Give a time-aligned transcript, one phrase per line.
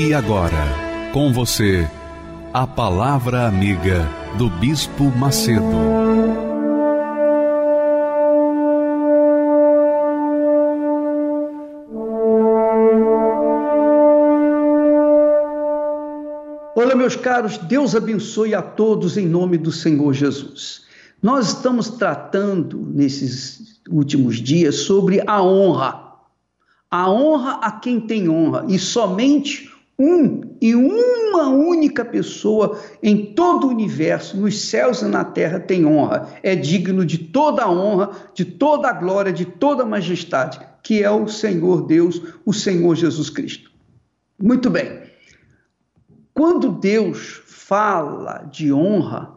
[0.00, 1.84] E agora, com você,
[2.54, 5.64] a Palavra Amiga do Bispo Macedo.
[16.76, 20.82] Olá, meus caros, Deus abençoe a todos em nome do Senhor Jesus.
[21.20, 26.04] Nós estamos tratando nesses últimos dias sobre a honra.
[26.88, 29.67] A honra a quem tem honra e somente
[29.98, 35.84] um e uma única pessoa em todo o universo, nos céus e na terra, tem
[35.84, 36.28] honra.
[36.42, 41.02] É digno de toda a honra, de toda a glória, de toda a majestade, que
[41.02, 43.72] é o Senhor Deus, o Senhor Jesus Cristo.
[44.40, 45.02] Muito bem.
[46.32, 49.34] Quando Deus fala de honra,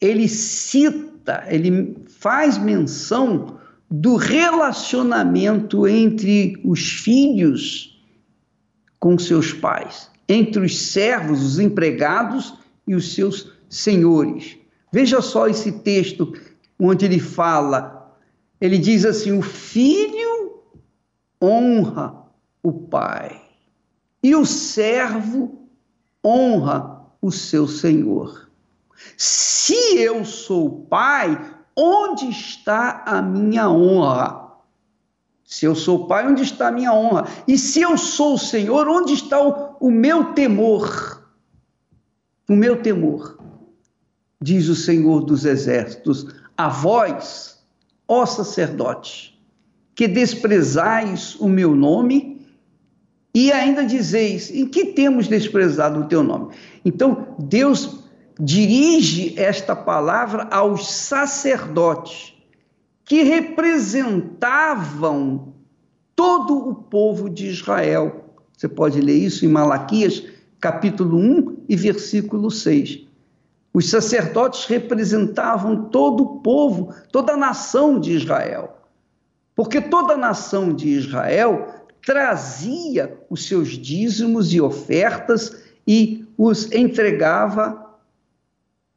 [0.00, 3.58] ele cita, ele faz menção
[3.88, 7.87] do relacionamento entre os filhos
[8.98, 12.54] com seus pais, entre os servos, os empregados
[12.86, 14.56] e os seus senhores.
[14.92, 16.32] Veja só esse texto
[16.78, 18.16] onde ele fala,
[18.60, 20.62] ele diz assim: o filho
[21.42, 22.24] honra
[22.62, 23.40] o pai
[24.22, 25.68] e o servo
[26.24, 28.48] honra o seu senhor.
[29.16, 34.47] Se eu sou pai, onde está a minha honra?
[35.48, 37.26] Se eu sou pai, onde está a minha honra?
[37.48, 41.26] E se eu sou o Senhor, onde está o, o meu temor?
[42.46, 43.38] O meu temor,
[44.38, 47.64] diz o Senhor dos Exércitos, a vós,
[48.06, 49.38] ó sacerdotes,
[49.94, 52.46] que desprezais o meu nome
[53.34, 56.54] e ainda dizeis: em que temos desprezado o teu nome?
[56.84, 58.04] Então, Deus
[58.38, 62.37] dirige esta palavra aos sacerdotes
[63.08, 65.54] que representavam
[66.14, 68.34] todo o povo de Israel.
[68.54, 70.22] Você pode ler isso em Malaquias,
[70.60, 73.06] capítulo 1 e versículo 6.
[73.72, 78.76] Os sacerdotes representavam todo o povo, toda a nação de Israel.
[79.56, 81.66] Porque toda a nação de Israel
[82.04, 87.88] trazia os seus dízimos e ofertas e os entregava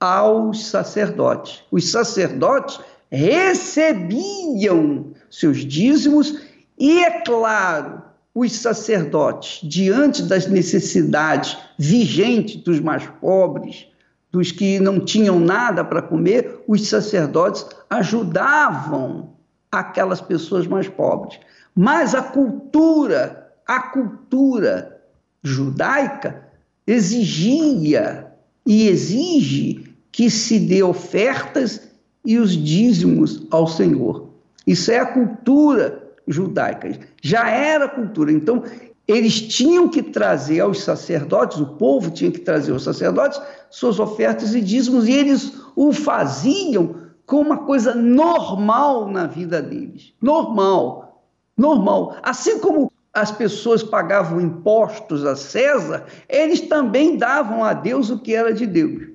[0.02, 1.64] aos sacerdotes.
[1.72, 2.80] Os sacerdotes
[3.12, 6.42] recebiam seus dízimos
[6.80, 8.02] e, é claro,
[8.34, 13.88] os sacerdotes, diante das necessidades vigentes dos mais pobres,
[14.32, 19.34] dos que não tinham nada para comer, os sacerdotes ajudavam
[19.70, 21.38] aquelas pessoas mais pobres.
[21.76, 25.02] Mas a cultura, a cultura
[25.44, 26.48] judaica
[26.88, 28.32] exigia
[28.66, 31.91] e exige que se dê ofertas
[32.26, 34.30] e os dízimos ao Senhor.
[34.66, 37.00] Isso é a cultura judaica.
[37.22, 38.32] Já era cultura.
[38.32, 38.64] Então,
[39.08, 44.54] eles tinham que trazer aos sacerdotes, o povo tinha que trazer aos sacerdotes suas ofertas
[44.54, 46.96] e dízimos, e eles o faziam
[47.26, 50.14] como uma coisa normal na vida deles.
[50.22, 51.26] Normal.
[51.58, 52.16] Normal.
[52.22, 58.36] Assim como as pessoas pagavam impostos a César, eles também davam a Deus o que
[58.36, 59.10] era de Deus.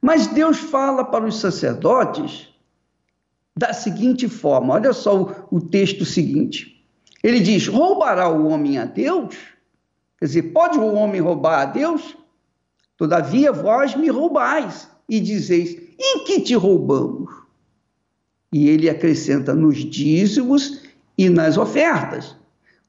[0.00, 2.48] Mas Deus fala para os sacerdotes
[3.56, 6.84] da seguinte forma: olha só o, o texto seguinte.
[7.22, 9.34] Ele diz: roubará o homem a Deus?
[10.18, 12.16] Quer dizer, pode o homem roubar a Deus?
[12.96, 17.30] Todavia vós me roubais e dizeis: em que te roubamos?
[18.52, 20.82] E ele acrescenta: nos dízimos
[21.16, 22.36] e nas ofertas.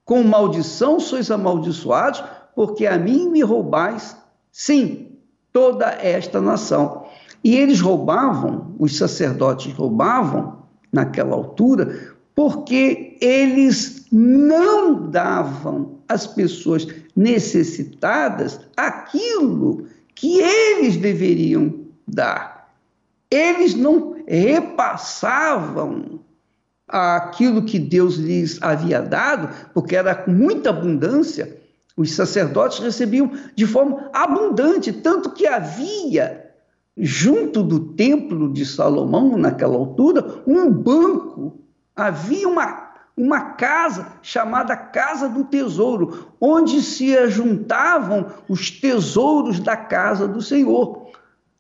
[0.04, 2.24] Com maldição sois amaldiçoados,
[2.56, 4.16] porque a mim me roubais.
[4.52, 5.07] Sim,
[5.58, 7.08] toda esta nação.
[7.44, 10.60] E eles roubavam, os sacerdotes roubavam
[10.94, 21.74] naquela altura, porque eles não davam às pessoas necessitadas aquilo que eles deveriam
[22.08, 22.72] dar.
[23.32, 26.20] Eles não repassavam
[26.88, 31.57] aquilo que Deus lhes havia dado, porque era com muita abundância,
[31.98, 36.52] os sacerdotes recebiam de forma abundante, tanto que havia,
[36.96, 41.60] junto do templo de Salomão, naquela altura, um banco,
[41.96, 50.28] havia uma, uma casa chamada Casa do Tesouro, onde se ajuntavam os tesouros da casa
[50.28, 51.10] do Senhor,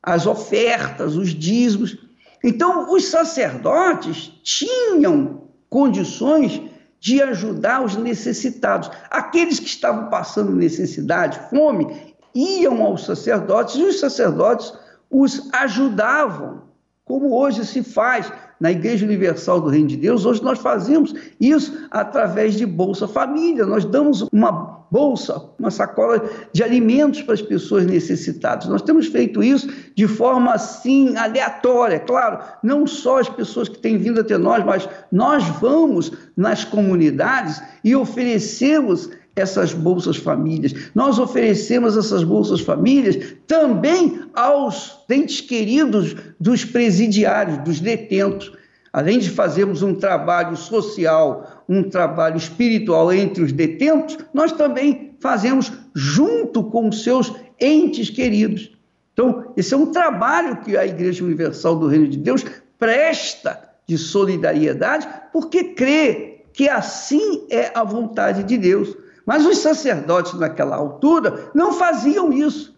[0.04, 1.98] as ofertas, os dízimos.
[2.44, 6.62] Então, os sacerdotes tinham condições
[7.00, 8.90] de ajudar os necessitados.
[9.10, 14.74] Aqueles que estavam passando necessidade, fome, iam aos sacerdotes e os sacerdotes
[15.10, 16.64] os ajudavam,
[17.06, 20.26] como hoje se faz na Igreja Universal do Reino de Deus.
[20.26, 23.66] Hoje nós fazemos isso através de Bolsa Família.
[23.66, 26.24] Nós damos uma bolsa, uma sacola
[26.54, 28.68] de alimentos para as pessoas necessitadas.
[28.68, 33.98] Nós temos feito isso de forma assim aleatória, claro, não só as pessoas que têm
[33.98, 40.74] vindo até nós, mas nós vamos nas comunidades e oferecemos essas bolsas famílias.
[40.94, 48.52] Nós oferecemos essas bolsas famílias também aos entes queridos dos presidiários, dos detentos.
[48.92, 55.72] Além de fazermos um trabalho social, um trabalho espiritual entre os detentos, nós também fazemos
[55.94, 58.72] junto com os seus entes queridos.
[59.14, 62.44] Então, esse é um trabalho que a Igreja Universal do Reino de Deus
[62.78, 68.96] presta de solidariedade, porque crê que assim é a vontade de Deus.
[69.28, 72.74] Mas os sacerdotes naquela altura não faziam isso.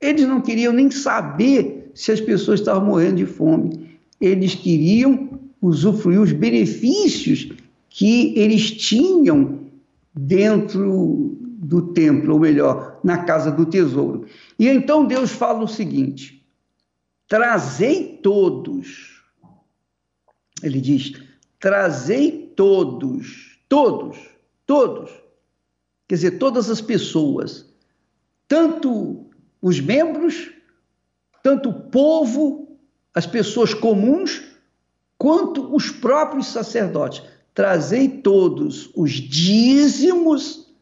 [0.00, 3.98] Eles não queriam nem saber se as pessoas estavam morrendo de fome.
[4.18, 7.52] Eles queriam usufruir os benefícios
[7.90, 9.66] que eles tinham
[10.14, 14.24] dentro do templo, ou melhor, na casa do tesouro.
[14.58, 16.42] E então Deus fala o seguinte:
[17.28, 19.22] trazei todos.
[20.62, 21.12] Ele diz:
[21.60, 24.16] trazei todos, todos,
[24.64, 25.25] todos
[26.08, 27.66] Quer dizer, todas as pessoas,
[28.46, 29.26] tanto
[29.60, 30.52] os membros,
[31.42, 32.78] tanto o povo,
[33.14, 34.42] as pessoas comuns,
[35.18, 37.22] quanto os próprios sacerdotes.
[37.54, 40.74] Trazei todos os dízimos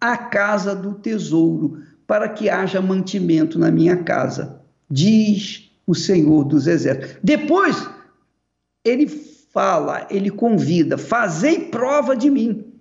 [0.00, 4.60] à casa do tesouro, para que haja mantimento na minha casa,
[4.90, 7.16] diz o Senhor dos Exércitos.
[7.22, 7.88] Depois,
[8.84, 12.71] ele fala, ele convida: fazei prova de mim.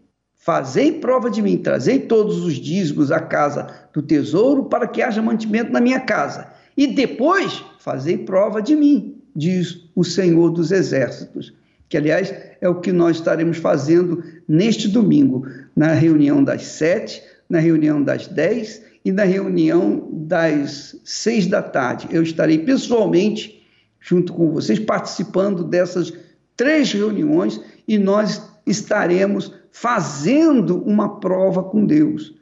[0.44, 5.22] Fazei prova de mim, trazei todos os dízimos à casa do tesouro para que haja
[5.22, 6.48] mantimento na minha casa.
[6.76, 11.54] E depois fazei prova de mim, diz o Senhor dos Exércitos.
[11.88, 15.46] Que, aliás, é o que nós estaremos fazendo neste domingo,
[15.76, 22.08] na reunião das sete, na reunião das dez e na reunião das seis da tarde.
[22.10, 23.64] Eu estarei pessoalmente,
[24.00, 26.12] junto com vocês, participando dessas
[26.58, 32.36] três reuniões e nós estaremos fazendo uma prova com Deus,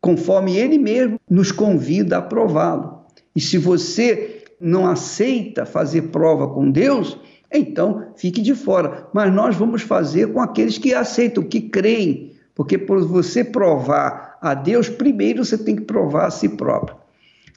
[0.00, 3.04] conforme Ele mesmo nos convida a prová-lo.
[3.34, 7.18] E se você não aceita fazer prova com Deus,
[7.52, 9.08] então fique de fora.
[9.12, 14.54] Mas nós vamos fazer com aqueles que aceitam, que creem, porque por você provar a
[14.54, 16.96] Deus, primeiro você tem que provar a si próprio.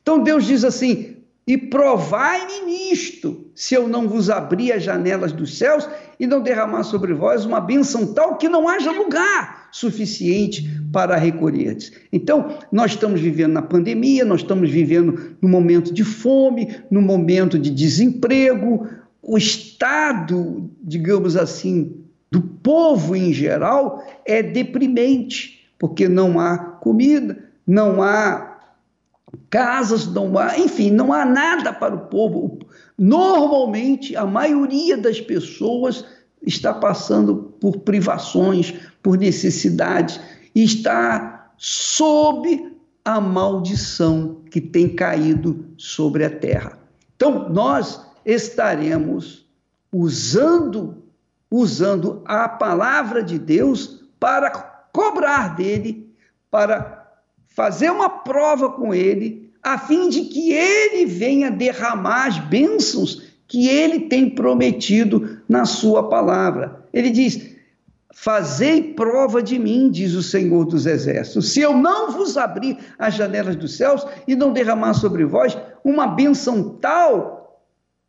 [0.01, 1.12] Então Deus diz assim:
[1.45, 5.87] e provai-me nisto, se eu não vos abrir as janelas dos céus
[6.17, 11.91] e não derramar sobre vós uma bênção tal que não haja lugar suficiente para recolherdes.
[12.13, 17.59] Então, nós estamos vivendo na pandemia, nós estamos vivendo no momento de fome, no momento
[17.59, 18.87] de desemprego,
[19.21, 21.93] o estado, digamos assim,
[22.31, 28.52] do povo em geral é deprimente, porque não há comida, não há
[29.49, 32.59] casas, não há, enfim, não há nada para o povo.
[32.97, 36.05] Normalmente, a maioria das pessoas
[36.41, 40.19] está passando por privações, por necessidades,
[40.53, 42.73] e está sob
[43.05, 46.77] a maldição que tem caído sobre a terra.
[47.15, 49.45] Então, nós estaremos
[49.91, 51.03] usando
[51.53, 54.49] usando a palavra de Deus para
[54.91, 56.11] cobrar dele,
[56.49, 57.02] para
[57.55, 63.67] fazer uma prova com ele, a fim de que ele venha derramar as bênçãos que
[63.67, 66.85] ele tem prometido na sua palavra.
[66.91, 67.53] Ele diz:
[68.13, 73.15] Fazei prova de mim, diz o Senhor dos Exércitos, se eu não vos abrir as
[73.15, 77.61] janelas dos céus e não derramar sobre vós uma bênção tal,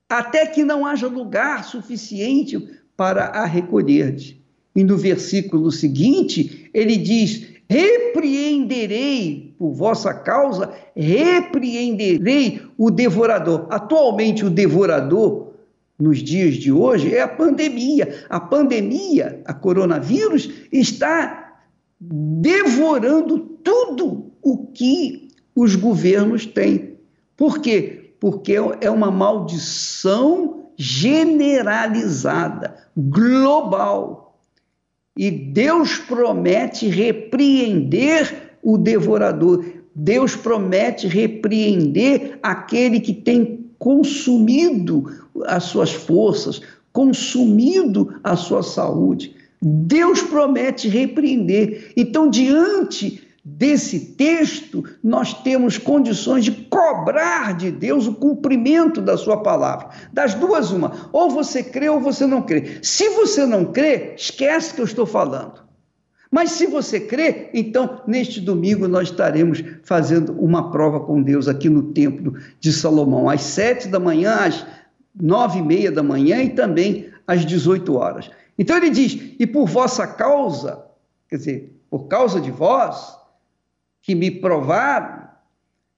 [0.08, 4.16] até que não haja lugar suficiente para a recolher.
[4.74, 13.66] E no versículo seguinte, ele diz: repreenderei por vossa causa, repreenderei o devorador.
[13.70, 15.54] Atualmente, o devorador,
[15.98, 18.26] nos dias de hoje, é a pandemia.
[18.28, 21.56] A pandemia, a coronavírus, está
[22.00, 26.98] devorando tudo o que os governos têm.
[27.36, 28.14] Por quê?
[28.20, 34.23] Porque é uma maldição generalizada, global
[35.16, 39.64] E Deus promete repreender o devorador.
[39.94, 45.04] Deus promete repreender aquele que tem consumido
[45.46, 46.60] as suas forças,
[46.92, 49.36] consumido a sua saúde.
[49.62, 51.92] Deus promete repreender.
[51.96, 59.42] Então, diante desse texto, nós temos condições de cobrar de Deus o cumprimento da sua
[59.42, 59.90] palavra.
[60.12, 61.10] Das duas, uma.
[61.12, 62.78] Ou você crê ou você não crê.
[62.82, 65.62] Se você não crê, esquece que eu estou falando.
[66.30, 71.68] Mas se você crê, então neste domingo nós estaremos fazendo uma prova com Deus aqui
[71.68, 74.66] no Templo de Salomão, às sete da manhã, às
[75.14, 78.30] nove e meia da manhã e também às dezoito horas.
[78.58, 80.84] Então ele diz: e por vossa causa,
[81.28, 83.16] quer dizer, por causa de vós,
[84.04, 85.24] que me provaram,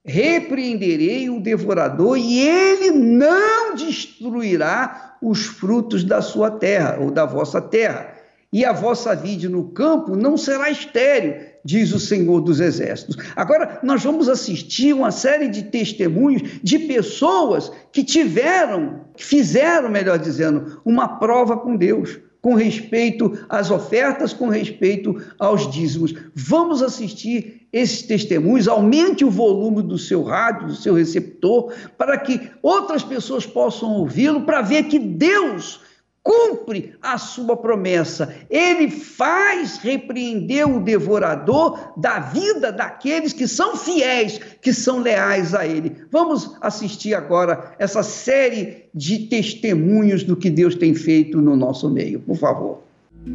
[0.05, 7.61] repreenderei o devorador e ele não destruirá os frutos da sua terra ou da vossa
[7.61, 8.15] terra.
[8.53, 11.35] E a vossa vide no campo não será estéril,
[11.65, 13.17] diz o Senhor dos Exércitos.
[13.35, 20.17] Agora, nós vamos assistir uma série de testemunhos de pessoas que tiveram, que fizeram, melhor
[20.17, 26.15] dizendo, uma prova com Deus com respeito às ofertas, com respeito aos dízimos.
[26.33, 32.41] Vamos assistir esses testemunhos, aumente o volume do seu rádio, do seu receptor, para que
[32.63, 35.81] outras pessoas possam ouvi-lo, para ver que Deus
[36.27, 38.35] cumpre a sua promessa.
[38.51, 45.65] Ele faz repreender o devorador da vida daqueles que são fiéis, que são leais a
[45.65, 45.93] ele.
[46.11, 52.19] Vamos assistir agora essa série de testemunhos do que Deus tem feito no nosso meio,
[52.19, 52.81] por favor.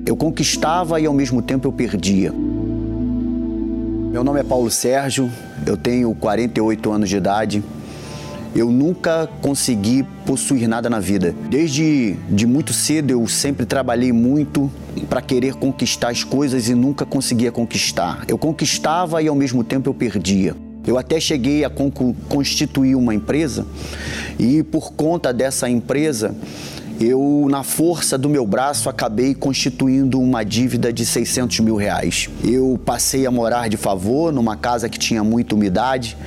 [0.05, 2.33] Eu conquistava e ao mesmo tempo eu perdia.
[4.11, 5.31] Meu nome é Paulo Sérgio,
[5.65, 7.63] eu tenho 48 anos de idade
[8.55, 11.33] eu nunca consegui possuir nada na vida.
[11.49, 14.71] Desde de muito cedo eu sempre trabalhei muito
[15.09, 18.25] para querer conquistar as coisas e nunca conseguia conquistar.
[18.27, 20.55] Eu conquistava e ao mesmo tempo eu perdia.
[20.85, 21.71] Eu até cheguei a
[22.27, 23.65] constituir uma empresa
[24.39, 26.35] e por conta dessa empresa
[27.01, 32.29] eu, na força do meu braço, acabei constituindo uma dívida de 600 mil reais.
[32.43, 36.17] Eu passei a morar de favor numa casa que tinha muita umidade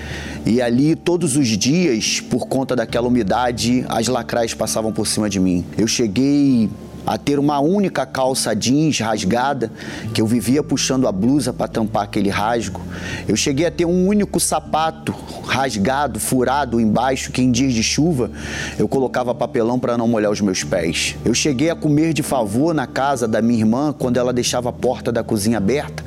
[0.47, 5.41] e ali, todos os dias, por conta daquela umidade, as lacrais passavam por cima de
[5.41, 5.65] mim.
[5.79, 6.69] Eu cheguei
[7.07, 9.71] a ter uma única calça jeans rasgada,
[10.13, 12.81] que eu vivia puxando a blusa para tampar aquele rasgo.
[13.29, 15.15] Eu cheguei a ter um único sapato
[15.47, 18.31] rasgado, furado embaixo, que em dias de chuva
[18.79, 21.17] eu colocava papelão para não molhar os meus pés.
[21.25, 24.73] Eu cheguei a comer de favor na casa da minha irmã quando ela deixava a
[24.73, 26.03] porta da cozinha aberta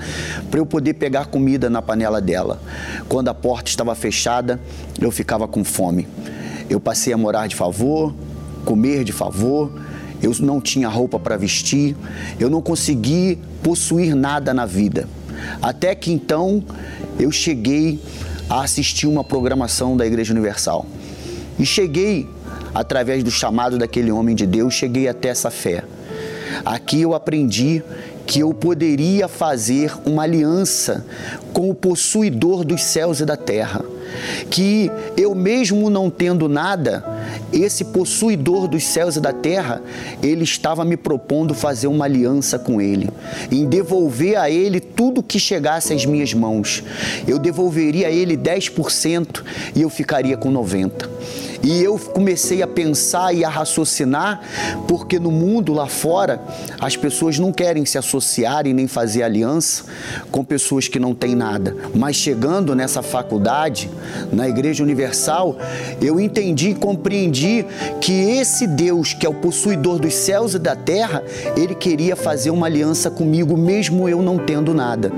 [0.50, 2.60] para eu poder pegar comida na panela dela.
[3.08, 4.60] Quando a porta estava fechada,
[5.00, 6.08] eu ficava com fome.
[6.70, 8.14] Eu passei a morar de favor,
[8.66, 9.72] comer de favor
[10.22, 11.96] eu não tinha roupa para vestir,
[12.40, 15.08] eu não consegui possuir nada na vida.
[15.62, 16.64] Até que então
[17.20, 18.00] eu cheguei
[18.50, 20.86] a assistir uma programação da Igreja Universal.
[21.60, 22.28] E cheguei,
[22.74, 25.84] através do chamado daquele homem de Deus, cheguei até essa fé.
[26.66, 27.84] Aqui eu aprendi
[28.26, 31.06] que eu poderia fazer uma aliança
[31.54, 33.84] com o possuidor dos céus e da terra.
[34.50, 37.04] Que eu, mesmo não tendo nada,
[37.52, 39.82] esse possuidor dos céus e da terra,
[40.22, 43.10] ele estava me propondo fazer uma aliança com ele,
[43.52, 46.84] em devolver a ele tudo que chegasse às minhas mãos.
[47.28, 49.44] Eu devolveria a ele 10%
[49.76, 51.08] e eu ficaria com 90%.
[51.64, 54.42] E eu comecei a pensar e a raciocinar,
[54.88, 56.42] porque no mundo lá fora
[56.80, 59.84] as pessoas não querem se associar e nem fazer aliança
[60.32, 61.76] com pessoas que não têm nada.
[61.96, 63.90] Mas chegando nessa faculdade,
[64.32, 65.58] na Igreja Universal,
[66.02, 67.37] eu entendi e compreendi
[68.02, 71.24] que esse Deus, que é o possuidor dos céus e da terra,
[71.56, 75.12] ele queria fazer uma aliança comigo, mesmo eu não tendo nada.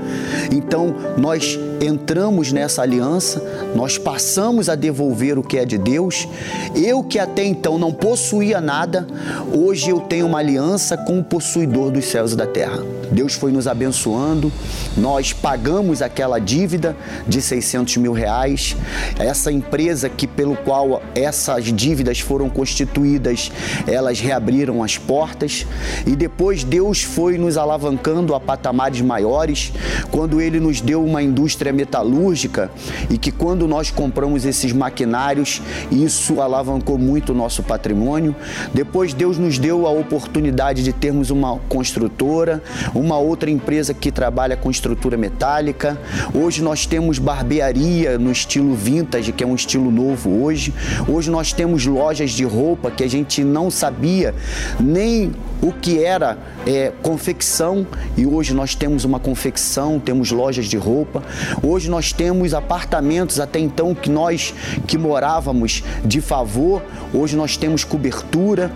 [0.50, 3.42] Então, nós entramos nessa aliança,
[3.74, 6.28] nós passamos a devolver o que é de Deus.
[6.74, 9.06] Eu que até então não possuía nada,
[9.52, 12.82] hoje eu tenho uma aliança com o possuidor dos céus e da terra.
[13.10, 14.52] Deus foi nos abençoando,
[14.96, 16.96] nós pagamos aquela dívida
[17.26, 18.76] de 600 mil reais.
[19.18, 23.50] Essa empresa que pelo qual essas dívidas foram constituídas,
[23.86, 25.66] elas reabriram as portas
[26.06, 29.72] e depois Deus foi nos alavancando a patamares maiores
[30.10, 32.70] quando Ele nos deu uma indústria metalúrgica
[33.08, 35.60] e que quando nós compramos esses maquinários,
[35.90, 38.34] isso alavancou muito o nosso patrimônio.
[38.72, 42.62] Depois Deus nos deu a oportunidade de termos uma construtora,
[42.94, 45.98] uma outra empresa que trabalha com estrutura metálica.
[46.34, 50.72] Hoje nós temos barbearia no estilo vintage, que é um estilo novo hoje.
[51.08, 54.34] Hoje nós temos lojas de roupa que a gente não sabia
[54.78, 57.86] nem o que era é, confecção
[58.16, 61.22] e hoje nós temos uma confecção, temos lojas de roupa.
[61.62, 64.54] Hoje nós temos apartamentos até então que nós
[64.86, 68.72] que morávamos de favor, hoje nós temos cobertura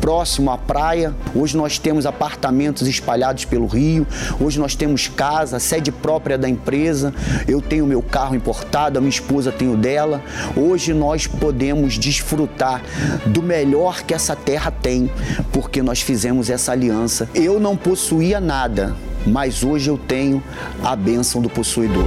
[0.00, 1.14] próximo à praia.
[1.34, 4.06] Hoje nós temos apartamentos espalhados pelo Rio.
[4.40, 7.12] Hoje nós temos casa, sede própria da empresa.
[7.46, 10.22] Eu tenho meu carro importado, a minha esposa tem o dela.
[10.56, 12.82] Hoje nós podemos desfrutar
[13.26, 15.10] do melhor que essa terra tem,
[15.52, 17.28] porque nós fizemos essa aliança.
[17.34, 18.96] Eu não possuía nada,
[19.28, 20.42] mas hoje eu tenho
[20.82, 22.06] a bênção do possuidor.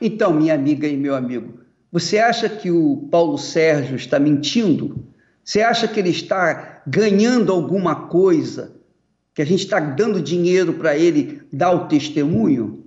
[0.00, 1.60] Então, minha amiga e meu amigo,
[1.92, 5.04] você acha que o Paulo Sérgio está mentindo?
[5.44, 8.76] Você acha que ele está ganhando alguma coisa?
[9.34, 12.84] Que a gente está dando dinheiro para ele dar o testemunho?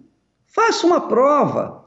[0.47, 1.85] Faça uma prova.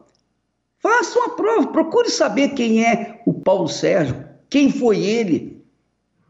[0.79, 1.69] Faça uma prova.
[1.69, 5.56] Procure saber quem é o Paulo Sérgio, quem foi ele.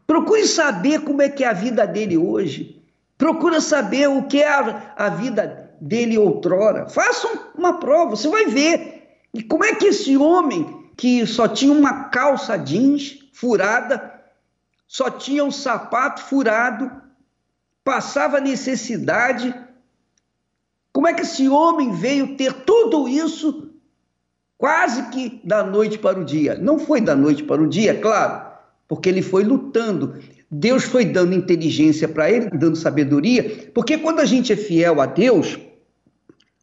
[0.07, 2.81] Procure saber como é que é a vida dele hoje.
[3.17, 6.87] Procure saber o que é a, a vida dele outrora.
[6.87, 9.19] Faça uma prova, você vai ver.
[9.33, 14.19] E como é que esse homem que só tinha uma calça jeans furada,
[14.87, 16.89] só tinha um sapato furado,
[17.83, 19.53] passava necessidade.
[20.91, 23.69] Como é que esse homem veio ter tudo isso
[24.57, 26.55] quase que da noite para o dia?
[26.55, 28.46] Não foi da noite para o dia, claro,
[28.87, 30.15] porque ele foi lutando.
[30.49, 35.05] Deus foi dando inteligência para ele, dando sabedoria, porque quando a gente é fiel a
[35.05, 35.59] Deus,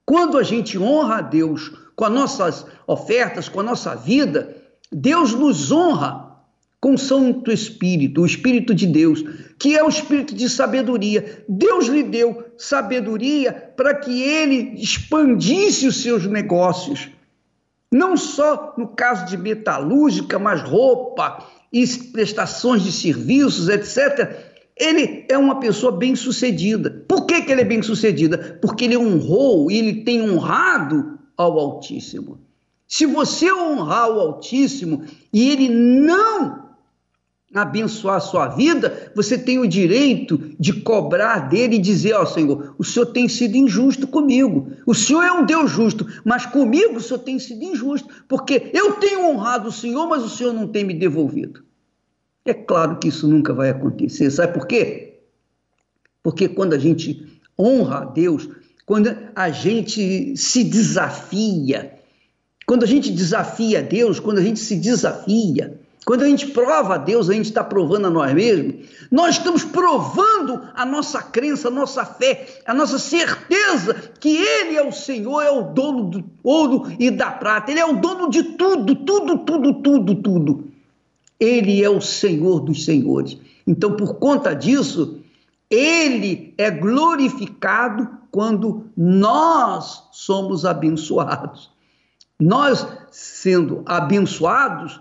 [0.06, 4.56] quando a gente honra a Deus com as nossas ofertas, com a nossa vida,
[4.90, 6.34] Deus nos honra
[6.80, 9.24] com o Santo Espírito, o Espírito de Deus,
[9.58, 11.42] que é o Espírito de sabedoria.
[11.48, 17.08] Deus lhe deu sabedoria para que ele expandisse os seus negócios.
[17.90, 25.38] Não só no caso de metalúrgica, mas roupa e prestações de serviços, etc ele é
[25.38, 27.04] uma pessoa bem-sucedida.
[27.08, 28.58] Por que, que ele é bem-sucedida?
[28.60, 32.40] Porque ele honrou e ele tem honrado ao Altíssimo.
[32.86, 36.64] Se você honrar o Altíssimo e ele não
[37.54, 42.26] abençoar a sua vida, você tem o direito de cobrar dele e dizer: Ó oh,
[42.26, 44.72] Senhor, o Senhor tem sido injusto comigo.
[44.84, 48.94] O Senhor é um Deus justo, mas comigo o Senhor tem sido injusto, porque eu
[48.94, 51.63] tenho honrado o Senhor, mas o Senhor não tem me devolvido.
[52.44, 54.30] É claro que isso nunca vai acontecer.
[54.30, 55.14] Sabe por quê?
[56.22, 58.48] Porque quando a gente honra a Deus,
[58.84, 61.98] quando a gente se desafia,
[62.66, 66.96] quando a gente desafia a Deus, quando a gente se desafia, quando a gente prova
[66.96, 71.68] a Deus, a gente está provando a nós mesmos, nós estamos provando a nossa crença,
[71.68, 76.24] a nossa fé, a nossa certeza que Ele é o Senhor, é o dono do
[76.42, 80.73] ouro e da prata, Ele é o dono de tudo, tudo, tudo, tudo, tudo.
[81.38, 83.38] Ele é o Senhor dos senhores.
[83.66, 85.20] Então, por conta disso,
[85.70, 91.70] ele é glorificado quando nós somos abençoados.
[92.38, 95.00] Nós, sendo abençoados,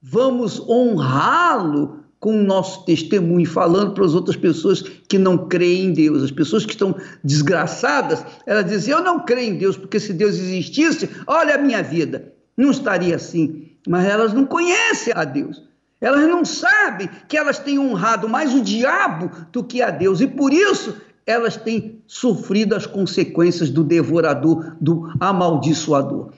[0.00, 5.92] vamos honrá-lo com o nosso testemunho, falando para as outras pessoas que não creem em
[5.92, 6.22] Deus.
[6.22, 10.36] As pessoas que estão desgraçadas, elas dizem: Eu não creio em Deus, porque se Deus
[10.36, 13.71] existisse, olha a minha vida, não estaria assim.
[13.86, 15.62] Mas elas não conhecem a Deus.
[16.00, 20.20] Elas não sabem que elas têm honrado mais o diabo do que a Deus.
[20.20, 26.32] E por isso elas têm sofrido as consequências do devorador, do amaldiçoador.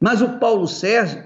[0.00, 1.22] Mas o Paulo Sérgio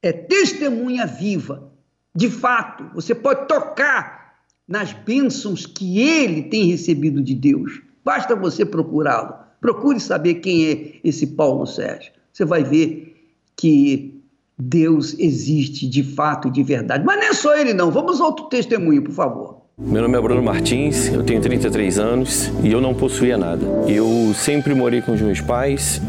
[0.00, 1.70] é testemunha viva.
[2.14, 7.82] De fato, você pode tocar nas bênçãos que ele tem recebido de Deus.
[8.04, 9.34] Basta você procurá-lo.
[9.60, 12.12] Procure saber quem é esse Paulo Sérgio.
[12.32, 13.11] Você vai ver
[13.56, 14.22] que
[14.58, 17.04] Deus existe de fato e de verdade.
[17.04, 17.90] Mas não é só ele, não.
[17.90, 19.62] Vamos ao outro testemunho, por favor.
[19.78, 23.64] Meu nome é Bruno Martins, eu tenho 33 anos e eu não possuía nada.
[23.88, 26.00] Eu sempre morei com os meus pais,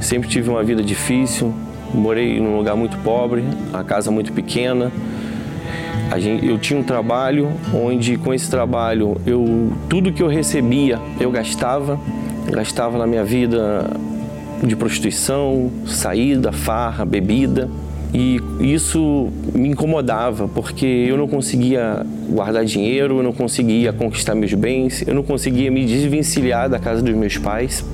[0.00, 1.54] sempre tive uma vida difícil,
[1.94, 4.92] morei num lugar muito pobre, a casa muito pequena.
[6.18, 11.30] Gente, eu tinha um trabalho onde com esse trabalho eu tudo que eu recebia eu
[11.30, 12.00] gastava,
[12.50, 13.90] gastava na minha vida
[14.62, 17.68] de prostituição, saída, farra, bebida.
[18.14, 24.54] E isso me incomodava, porque eu não conseguia guardar dinheiro, eu não conseguia conquistar meus
[24.54, 27.84] bens, eu não conseguia me desvencilhar da casa dos meus pais.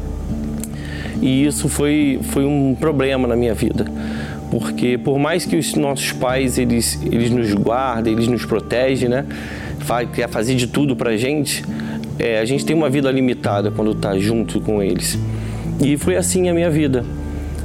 [1.20, 3.86] E isso foi, foi um problema na minha vida.
[4.50, 9.24] Porque por mais que os nossos pais eles, eles nos guardem, eles nos protegem, né?
[10.14, 11.64] Quer fazer de tudo pra gente,
[12.18, 15.18] é, a gente tem uma vida limitada quando está junto com eles.
[15.82, 17.04] E foi assim a minha vida.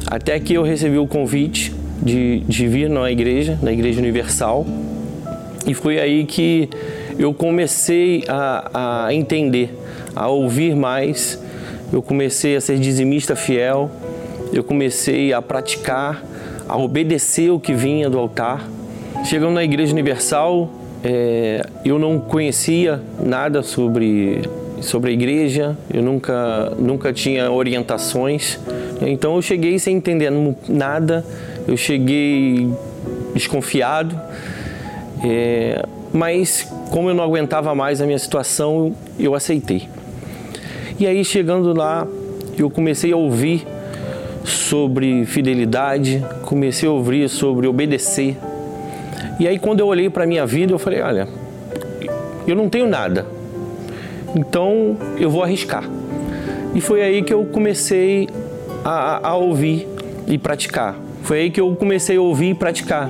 [0.08, 4.66] Até que eu recebi o convite de, de vir na igreja, na Igreja Universal.
[5.68, 6.68] E foi aí que
[7.20, 9.78] eu comecei a, a entender,
[10.16, 11.40] a ouvir mais.
[11.94, 13.92] Eu comecei a ser dizimista fiel.
[14.52, 16.24] Eu comecei a praticar,
[16.68, 18.68] a obedecer o que vinha do altar.
[19.26, 20.72] Chegando na Igreja Universal,
[21.04, 24.42] é, eu não conhecia nada sobre,
[24.82, 28.60] sobre a igreja, eu nunca, nunca tinha orientações.
[29.02, 30.32] Então eu cheguei sem entender
[30.68, 31.26] nada,
[31.68, 32.70] eu cheguei
[33.34, 34.20] desconfiado,
[35.24, 39.88] é, mas como eu não aguentava mais a minha situação, eu aceitei.
[41.00, 42.08] E aí chegando lá,
[42.58, 43.66] eu comecei a ouvir
[44.44, 48.38] sobre fidelidade, comecei a ouvir sobre obedecer.
[49.40, 51.28] E aí quando eu olhei para a minha vida, eu falei, olha,
[52.48, 53.26] eu não tenho nada,
[54.38, 55.84] então eu vou arriscar.
[56.76, 58.30] E foi aí que eu comecei
[58.86, 59.88] a, a ouvir
[60.28, 60.96] e praticar.
[61.24, 63.10] Foi aí que eu comecei a ouvir e praticar,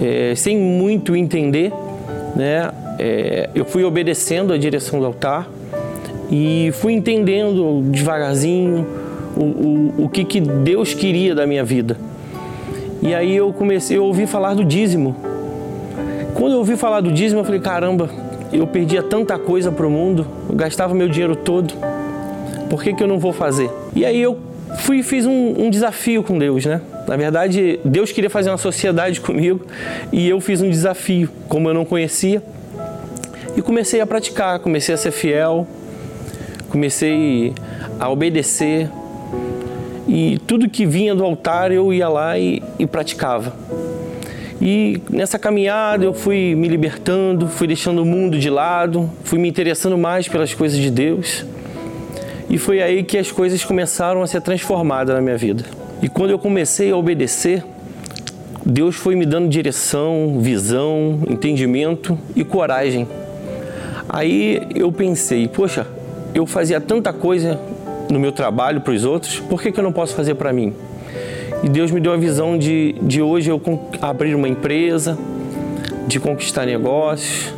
[0.00, 1.72] é, sem muito entender,
[2.34, 2.70] né?
[2.98, 5.48] É, eu fui obedecendo a direção do altar
[6.30, 8.86] e fui entendendo devagarzinho
[9.36, 11.98] o, o, o que, que Deus queria da minha vida.
[13.02, 15.14] E aí eu comecei a ouvir falar do dízimo.
[16.34, 18.08] Quando eu ouvi falar do dízimo, eu falei: caramba,
[18.52, 21.74] eu perdia tanta coisa para o mundo, eu gastava meu dinheiro todo,
[22.68, 23.70] por que, que eu não vou fazer?
[23.94, 24.38] E aí eu
[24.78, 26.80] fui fiz um, um desafio com Deus, né?
[27.06, 29.64] Na verdade, Deus queria fazer uma sociedade comigo
[30.12, 32.42] e eu fiz um desafio, como eu não conhecia,
[33.56, 35.66] e comecei a praticar, comecei a ser fiel,
[36.68, 37.54] comecei
[37.98, 38.90] a obedecer
[40.06, 43.54] e tudo que vinha do altar eu ia lá e, e praticava.
[44.60, 49.48] E nessa caminhada eu fui me libertando, fui deixando o mundo de lado, fui me
[49.48, 51.44] interessando mais pelas coisas de Deus.
[52.48, 55.64] E foi aí que as coisas começaram a ser transformadas na minha vida.
[56.00, 57.64] E quando eu comecei a obedecer,
[58.64, 63.06] Deus foi me dando direção, visão, entendimento e coragem.
[64.08, 65.86] Aí eu pensei, poxa,
[66.34, 67.60] eu fazia tanta coisa
[68.10, 70.72] no meu trabalho para os outros, por que, que eu não posso fazer para mim?
[71.66, 73.60] E Deus me deu a visão de, de hoje eu
[74.00, 75.18] abrir uma empresa,
[76.06, 77.52] de conquistar negócios,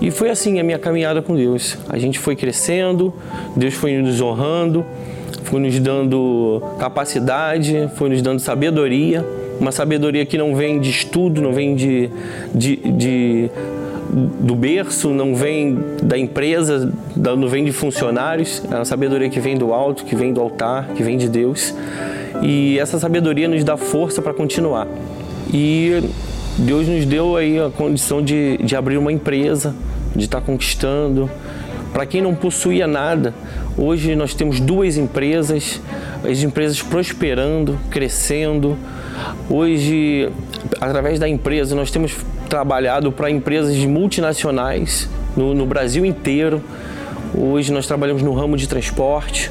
[0.00, 1.78] e foi assim a minha caminhada com Deus.
[1.88, 3.14] A gente foi crescendo,
[3.54, 4.84] Deus foi nos honrando,
[5.44, 9.24] foi nos dando capacidade, foi nos dando sabedoria.
[9.60, 12.10] Uma sabedoria que não vem de estudo, não vem de,
[12.52, 13.50] de, de
[14.40, 18.60] do berço, não vem da empresa, não vem de funcionários.
[18.68, 21.72] É uma sabedoria que vem do alto, que vem do altar, que vem de Deus.
[22.42, 24.88] E essa sabedoria nos dá força para continuar.
[25.52, 26.02] E
[26.58, 29.74] Deus nos deu aí a condição de, de abrir uma empresa,
[30.14, 31.30] de estar tá conquistando.
[31.92, 33.32] Para quem não possuía nada,
[33.76, 35.80] hoje nós temos duas empresas,
[36.28, 38.76] as empresas prosperando, crescendo.
[39.48, 40.30] Hoje,
[40.80, 42.16] através da empresa, nós temos
[42.48, 46.62] trabalhado para empresas multinacionais no, no, Brasil inteiro.
[47.34, 49.50] Hoje nós trabalhamos no ramo de transporte.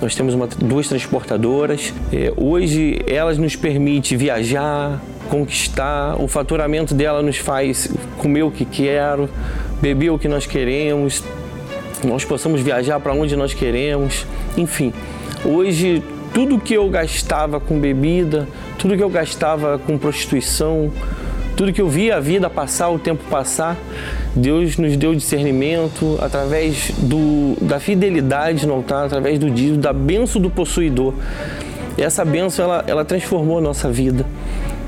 [0.00, 1.92] Nós temos uma, duas transportadoras.
[2.12, 6.20] É, hoje elas nos permitem viajar, conquistar.
[6.20, 9.28] O faturamento dela nos faz comer o que quero,
[9.80, 11.22] beber o que nós queremos,
[12.04, 14.92] nós possamos viajar para onde nós queremos, enfim.
[15.44, 20.90] Hoje, tudo que eu gastava com bebida, tudo que eu gastava com prostituição,
[21.56, 23.76] tudo que eu via a vida passar, o tempo passar,
[24.34, 30.40] Deus nos deu discernimento através do, da fidelidade no altar, através do dízimo, da benção
[30.40, 31.14] do possuidor.
[31.98, 34.24] E essa benção ela, ela transformou a nossa vida.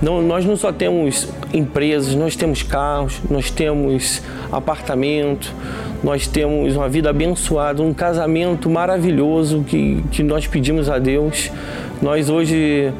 [0.00, 5.55] Não, nós não só temos empresas, nós temos carros, nós temos apartamento,
[6.02, 11.52] nós temos uma vida abençoada, um casamento maravilhoso que, que nós pedimos a Deus.
[12.00, 12.92] Nós hoje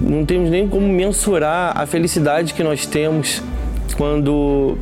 [0.00, 3.42] não temos nem como mensurar a felicidade que nós temos
[3.96, 4.78] quando,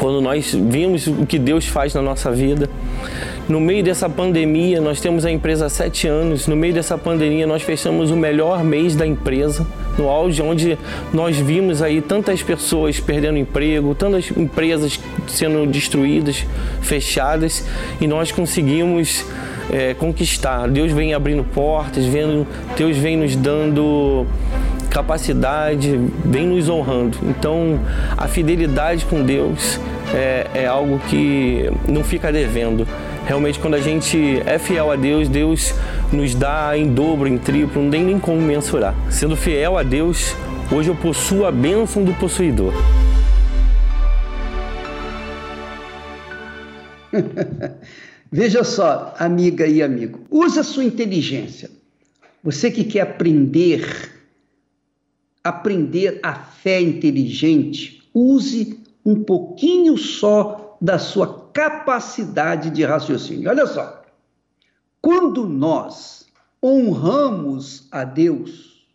[0.00, 2.70] quando nós vimos o que Deus faz na nossa vida.
[3.46, 6.46] No meio dessa pandemia, nós temos a empresa há sete anos.
[6.46, 9.66] No meio dessa pandemia, nós fechamos o melhor mês da empresa,
[9.98, 10.78] no auge, onde
[11.12, 16.46] nós vimos aí tantas pessoas perdendo emprego, tantas empresas sendo destruídas,
[16.80, 17.66] fechadas,
[18.00, 19.26] e nós conseguimos
[19.70, 20.66] é, conquistar.
[20.68, 22.06] Deus vem abrindo portas,
[22.76, 24.26] Deus vem nos dando
[24.90, 27.16] capacidade, vem nos honrando.
[27.22, 27.80] Então,
[28.16, 29.80] a fidelidade com Deus
[30.12, 32.86] é, é algo que não fica devendo.
[33.24, 35.72] Realmente, quando a gente é fiel a Deus, Deus
[36.12, 38.94] nos dá em dobro, em triplo, não tem nem como mensurar.
[39.08, 40.34] Sendo fiel a Deus,
[40.72, 42.72] hoje eu possuo a bênção do possuidor.
[48.32, 51.70] Veja só, amiga e amigo, use a sua inteligência.
[52.42, 53.84] Você que quer aprender,
[55.42, 63.50] aprender a fé inteligente, use um pouquinho só da sua capacidade de raciocínio.
[63.50, 64.02] Olha só,
[65.00, 66.26] quando nós
[66.62, 68.86] honramos a Deus,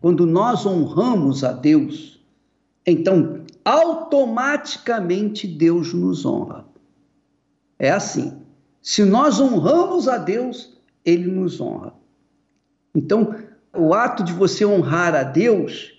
[0.00, 2.20] quando nós honramos a Deus,
[2.86, 6.66] então automaticamente Deus nos honra.
[7.78, 8.38] É assim.
[8.82, 11.94] Se nós honramos a Deus, ele nos honra.
[12.94, 13.34] Então,
[13.74, 15.92] o ato de você honrar a Deus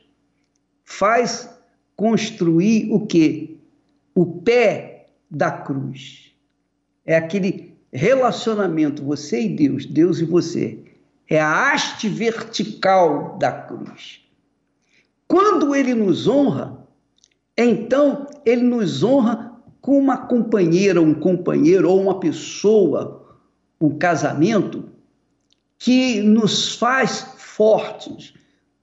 [0.83, 1.49] faz
[1.95, 3.57] construir o quê?
[4.13, 6.31] O pé da cruz.
[7.05, 10.79] É aquele relacionamento você e Deus, Deus e você.
[11.29, 14.21] É a haste vertical da cruz.
[15.27, 16.85] Quando ele nos honra,
[17.57, 23.37] então ele nos honra com uma companheira, um companheiro ou uma pessoa,
[23.79, 24.85] um casamento
[25.77, 28.33] que nos faz fortes.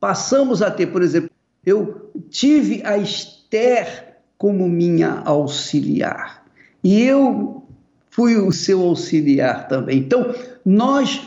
[0.01, 1.31] Passamos a ter, por exemplo,
[1.65, 6.45] eu tive a Esther como minha auxiliar
[6.83, 7.63] e eu
[8.11, 9.99] fui o seu auxiliar também.
[9.99, 11.21] Então, nós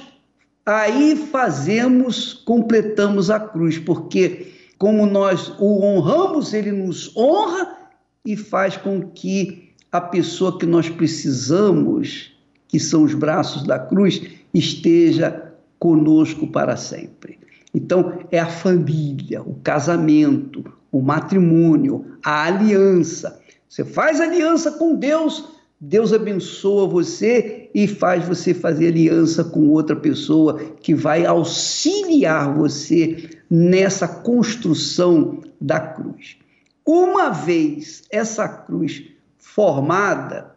[0.66, 7.78] aí fazemos, completamos a cruz, porque como nós o honramos, ele nos honra
[8.26, 12.36] e faz com que a pessoa que nós precisamos,
[12.68, 14.22] que são os braços da cruz,
[14.54, 17.40] esteja conosco para sempre.
[17.74, 23.42] Então, é a família, o casamento, o matrimônio, a aliança.
[23.68, 25.44] Você faz aliança com Deus,
[25.80, 33.30] Deus abençoa você e faz você fazer aliança com outra pessoa que vai auxiliar você
[33.50, 36.38] nessa construção da cruz.
[36.86, 39.04] Uma vez essa cruz
[39.38, 40.56] formada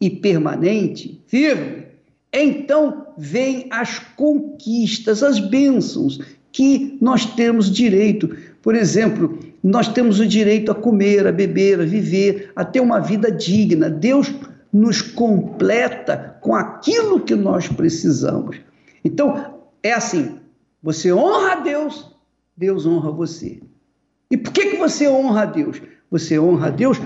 [0.00, 1.86] e permanente, firme,
[2.32, 6.18] então vêm as conquistas, as bênçãos
[6.50, 8.34] que nós temos direito.
[8.62, 12.98] Por exemplo, nós temos o direito a comer, a beber, a viver, a ter uma
[12.98, 13.90] vida digna.
[13.90, 14.32] Deus
[14.72, 18.56] nos completa com aquilo que nós precisamos.
[19.04, 20.36] Então, é assim:
[20.82, 22.10] você honra a Deus,
[22.56, 23.60] Deus honra você.
[24.30, 25.82] E por que, que você honra a Deus?
[26.10, 26.98] Você honra a Deus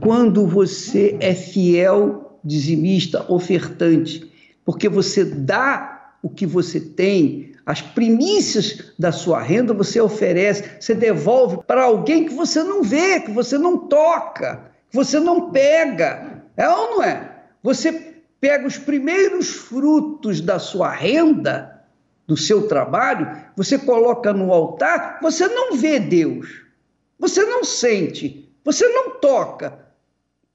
[0.00, 4.28] quando você é fiel, dizimista, ofertante,
[4.68, 10.94] porque você dá o que você tem, as primícias da sua renda você oferece, você
[10.94, 16.44] devolve para alguém que você não vê, que você não toca, que você não pega.
[16.54, 17.44] É ou não é?
[17.62, 21.82] Você pega os primeiros frutos da sua renda,
[22.26, 26.60] do seu trabalho, você coloca no altar, você não vê Deus,
[27.18, 29.88] você não sente, você não toca,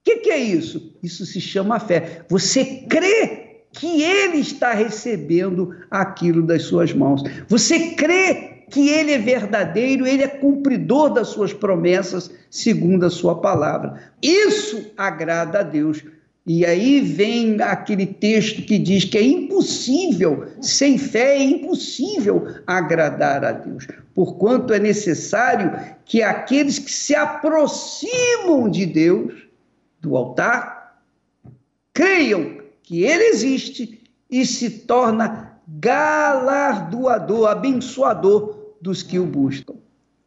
[0.04, 0.94] que, que é isso?
[1.02, 2.24] Isso se chama fé.
[2.28, 3.43] Você crê
[3.74, 7.22] que ele está recebendo aquilo das suas mãos.
[7.48, 13.40] Você crê que ele é verdadeiro, ele é cumpridor das suas promessas, segundo a sua
[13.40, 14.00] palavra.
[14.22, 16.02] Isso agrada a Deus.
[16.46, 23.44] E aí vem aquele texto que diz que é impossível, sem fé é impossível agradar
[23.44, 25.72] a Deus, porquanto é necessário
[26.04, 29.32] que aqueles que se aproximam de Deus
[30.02, 31.00] do altar,
[31.94, 32.53] creiam
[32.84, 39.74] que ele existe e se torna galardoador, abençoador dos que o buscam.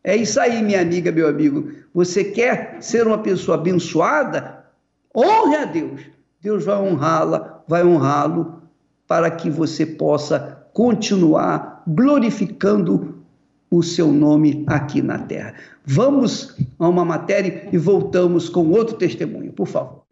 [0.03, 1.71] É isso aí, minha amiga, meu amigo.
[1.93, 4.65] Você quer ser uma pessoa abençoada?
[5.15, 6.01] Honre a Deus.
[6.41, 8.61] Deus vai honrá-la, vai honrá-lo,
[9.07, 13.23] para que você possa continuar glorificando
[13.69, 15.53] o seu nome aqui na terra.
[15.85, 20.06] Vamos a uma matéria e voltamos com outro testemunho, por favor.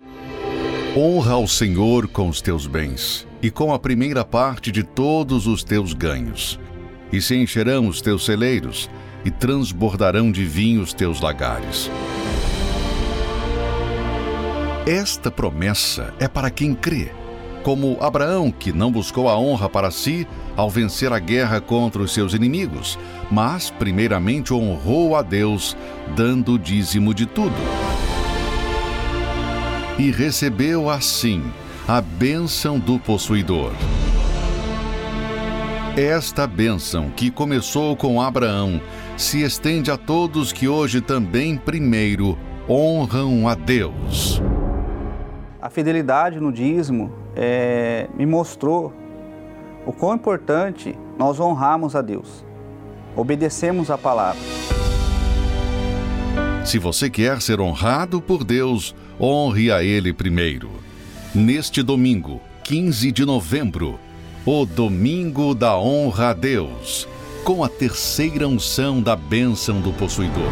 [0.97, 5.61] Honra ao Senhor com os teus bens e com a primeira parte de todos os
[5.61, 6.57] teus ganhos.
[7.11, 8.89] E se encherão os teus celeiros
[9.25, 11.91] e transbordarão de vinho os teus lagares.
[14.87, 17.11] Esta promessa é para quem crê
[17.61, 22.13] como Abraão, que não buscou a honra para si ao vencer a guerra contra os
[22.13, 22.97] seus inimigos,
[23.29, 25.75] mas primeiramente honrou a Deus,
[26.15, 27.55] dando o dízimo de tudo.
[29.97, 31.41] E recebeu assim
[31.87, 33.71] a bênção do possuidor.
[35.95, 38.81] Esta bênção, que começou com Abraão,
[39.15, 44.41] se estende a todos que hoje também, primeiro, honram a Deus.
[45.61, 48.91] A fidelidade no dízimo é, me mostrou
[49.85, 52.45] o quão importante nós honrarmos a Deus,
[53.15, 54.41] obedecemos a palavra.
[56.65, 60.69] Se você quer ser honrado por Deus, honre a Ele primeiro.
[61.33, 63.99] Neste domingo, 15 de novembro,
[64.45, 67.07] o Domingo da Honra a Deus,
[67.43, 70.51] com a terceira unção da bênção do possuidor.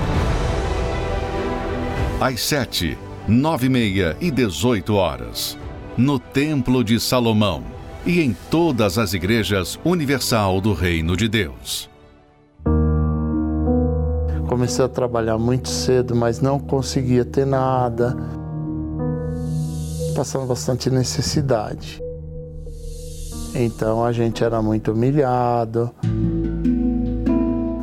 [2.20, 2.98] Às sete,
[3.28, 5.58] nove e meia e dezoito horas,
[5.98, 7.64] no Templo de Salomão
[8.06, 11.90] e em todas as igrejas universal do Reino de Deus.
[14.48, 18.16] Comecei a trabalhar muito cedo, mas não conseguia ter nada.
[20.16, 22.00] Passando bastante necessidade.
[23.56, 25.90] Então a gente era muito humilhado.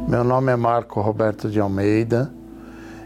[0.09, 2.33] Meu nome é Marco Roberto de Almeida.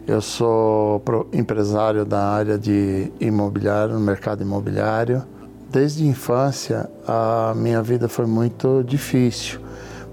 [0.06, 5.22] Eu sou empresário da área de imobiliário, no mercado imobiliário.
[5.70, 9.58] Desde a infância, a minha vida foi muito difícil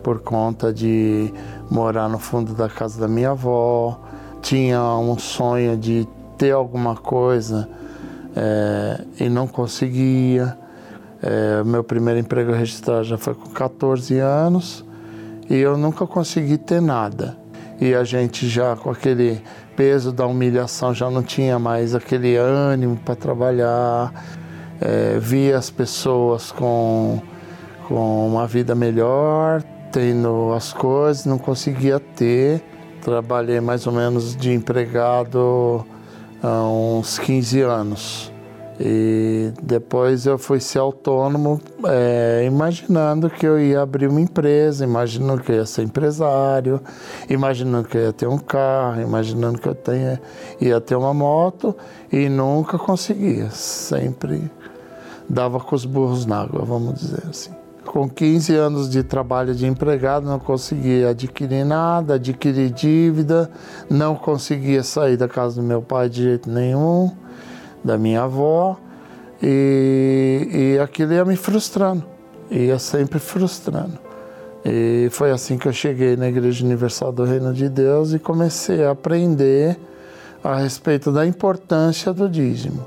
[0.01, 1.33] por conta de
[1.69, 3.99] morar no fundo da casa da minha avó.
[4.41, 7.67] Tinha um sonho de ter alguma coisa
[8.35, 10.57] é, e não conseguia.
[11.21, 14.83] É, meu primeiro emprego registrado já foi com 14 anos
[15.49, 17.37] e eu nunca consegui ter nada.
[17.79, 19.41] E a gente já com aquele
[19.75, 24.13] peso da humilhação já não tinha mais aquele ânimo para trabalhar.
[24.79, 27.21] É, via as pessoas com,
[27.87, 32.63] com uma vida melhor, tendo as coisas, não conseguia ter.
[33.01, 35.85] Trabalhei mais ou menos de empregado
[36.41, 38.31] há uns 15 anos.
[38.83, 45.43] E depois eu fui ser autônomo, é, imaginando que eu ia abrir uma empresa, imaginando
[45.43, 46.81] que eu ia ser empresário,
[47.29, 50.19] imaginando que eu ia ter um carro, imaginando que eu tenha,
[50.59, 51.75] ia ter uma moto
[52.11, 53.51] e nunca conseguia.
[53.51, 54.49] Sempre
[55.29, 57.60] dava com os burros na água, vamos dizer assim.
[57.85, 63.49] Com 15 anos de trabalho de empregado, não conseguia adquirir nada, adquirir dívida,
[63.89, 67.11] não conseguia sair da casa do meu pai de jeito nenhum,
[67.83, 68.77] da minha avó,
[69.41, 72.05] e, e aquilo ia me frustrando,
[72.51, 73.97] ia sempre frustrando.
[74.63, 78.85] E foi assim que eu cheguei na Igreja Universal do Reino de Deus e comecei
[78.85, 79.77] a aprender
[80.43, 82.85] a respeito da importância do dízimo.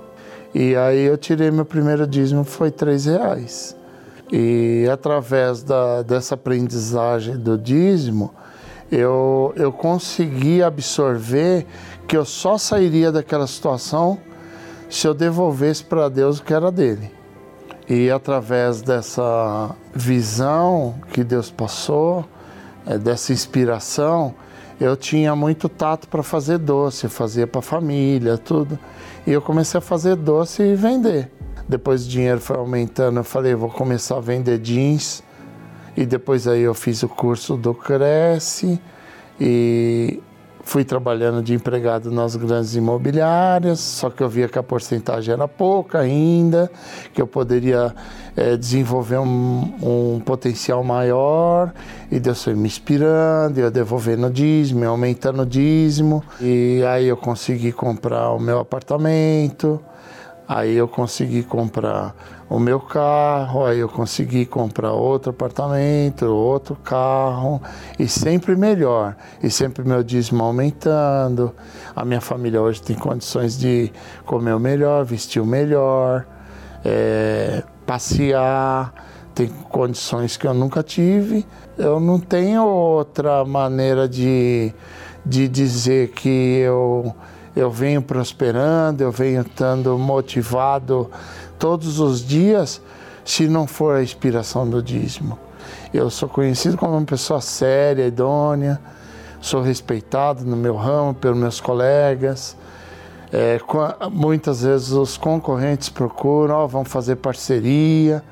[0.54, 3.76] E aí eu tirei meu primeiro dízimo, foi três reais.
[4.32, 8.34] E através da, dessa aprendizagem do dízimo,
[8.90, 11.66] eu, eu consegui absorver
[12.06, 14.18] que eu só sairia daquela situação
[14.88, 17.10] se eu devolvesse para Deus o que era dele.
[17.88, 22.24] E através dessa visão que Deus passou,
[22.86, 24.34] é, dessa inspiração,
[24.80, 28.78] eu tinha muito tato para fazer doce, fazia para a família, tudo.
[29.26, 31.30] E eu comecei a fazer doce e vender.
[31.68, 35.22] Depois o dinheiro foi aumentando, eu falei, vou começar a vender jeans.
[35.96, 38.80] E depois aí eu fiz o curso do Cresce
[39.40, 40.20] e
[40.64, 45.46] fui trabalhando de empregado nas grandes imobiliárias, só que eu via que a porcentagem era
[45.46, 46.70] pouca ainda,
[47.12, 47.94] que eu poderia
[48.34, 51.72] é, desenvolver um, um, potencial maior,
[52.10, 57.70] e Deus foi me inspirando, eu devolvendo dízimo, aumentando o dízimo, e aí eu consegui
[57.70, 59.80] comprar o meu apartamento,
[60.46, 62.14] Aí eu consegui comprar
[62.50, 67.62] o meu carro, aí eu consegui comprar outro apartamento, outro carro,
[67.98, 71.54] e sempre melhor, e sempre meu dízimo aumentando.
[71.96, 73.90] A minha família hoje tem condições de
[74.26, 76.26] comer o melhor, vestir o melhor,
[76.84, 78.92] é, passear,
[79.34, 81.46] tem condições que eu nunca tive.
[81.78, 84.72] Eu não tenho outra maneira de,
[85.24, 87.14] de dizer que eu
[87.56, 91.10] eu venho prosperando, eu venho estando motivado
[91.58, 92.80] todos os dias,
[93.24, 95.38] se não for a inspiração do dízimo.
[95.92, 98.80] Eu sou conhecido como uma pessoa séria, idônea,
[99.40, 102.56] sou respeitado no meu ramo pelos meus colegas.
[103.32, 103.58] É,
[104.10, 108.22] muitas vezes os concorrentes procuram, vamos fazer parceria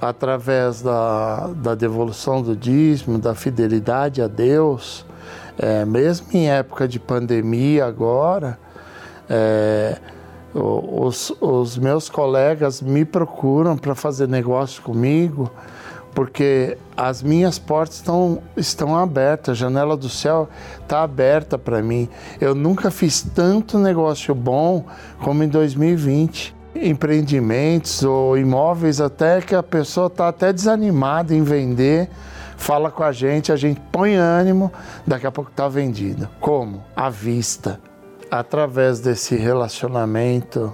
[0.00, 5.06] através da, da devolução do dízimo, da fidelidade a Deus.
[5.58, 8.58] É, mesmo em época de pandemia agora,
[9.28, 9.98] é,
[10.54, 15.50] os, os meus colegas me procuram para fazer negócio comigo,
[16.14, 20.48] porque as minhas portas estão, estão abertas, a janela do céu
[20.82, 22.08] está aberta para mim.
[22.40, 24.84] Eu nunca fiz tanto negócio bom
[25.22, 26.54] como em 2020.
[26.74, 32.10] Empreendimentos ou imóveis até que a pessoa está até desanimada em vender
[32.62, 34.72] fala com a gente, a gente põe ânimo,
[35.04, 36.28] daqui a pouco está vendido.
[36.40, 36.84] Como?
[36.94, 37.80] À vista.
[38.30, 40.72] Através desse relacionamento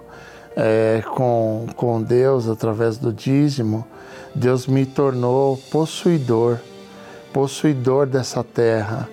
[0.54, 3.86] é, com, com Deus, através do dízimo,
[4.34, 6.58] Deus me tornou possuidor,
[7.32, 9.08] possuidor dessa terra.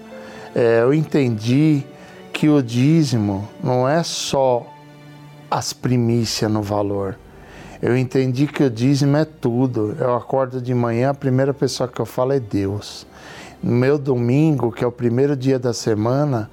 [0.53, 1.82] É, eu entendi
[2.34, 4.67] que o dízimo não é só
[5.49, 7.17] as primícias no valor.
[7.86, 9.96] Eu entendi que o dízimo é tudo.
[10.00, 13.06] Eu acordo de manhã, a primeira pessoa que eu falo é Deus.
[13.62, 16.50] No meu domingo, que é o primeiro dia da semana,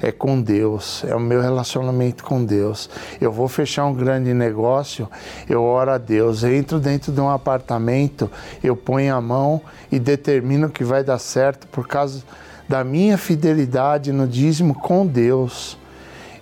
[0.00, 2.88] é com Deus, é o meu relacionamento com Deus.
[3.20, 5.08] Eu vou fechar um grande negócio,
[5.48, 6.44] eu oro a Deus.
[6.44, 8.30] Eu entro dentro de um apartamento,
[8.62, 9.60] eu ponho a mão
[9.90, 12.22] e determino que vai dar certo por causa
[12.68, 15.76] da minha fidelidade no dízimo com Deus.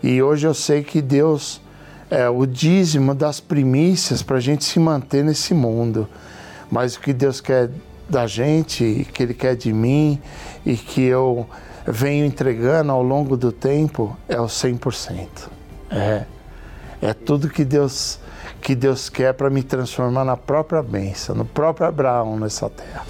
[0.03, 1.64] E hoje eu sei que Deus
[2.15, 6.09] é o dízimo das primícias para a gente se manter nesse mundo.
[6.71, 7.69] Mas o que Deus quer
[8.09, 10.21] da gente, que Ele quer de mim
[10.65, 11.45] e que eu
[11.85, 15.27] venho entregando ao longo do tempo é o 100%.
[15.91, 16.25] É,
[17.03, 18.21] é tudo que Deus,
[18.61, 23.05] que Deus quer para me transformar na própria bênção, no próprio Abraão nessa terra.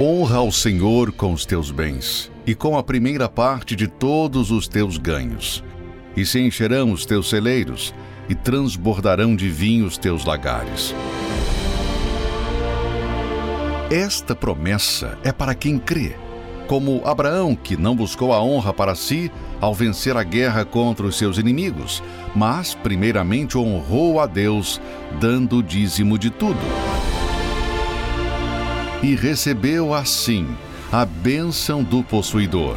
[0.00, 4.66] Honra ao Senhor com os teus bens e com a primeira parte de todos os
[4.66, 5.62] teus ganhos.
[6.16, 7.94] E se encherão os teus celeiros
[8.26, 10.94] e transbordarão de vinho os teus lagares.
[13.90, 16.16] Esta promessa é para quem crê,
[16.66, 19.30] como Abraão, que não buscou a honra para si
[19.60, 22.02] ao vencer a guerra contra os seus inimigos,
[22.34, 24.80] mas primeiramente honrou a Deus,
[25.20, 26.56] dando o dízimo de tudo
[29.02, 30.56] e recebeu assim
[30.90, 32.74] a bênção do possuidor.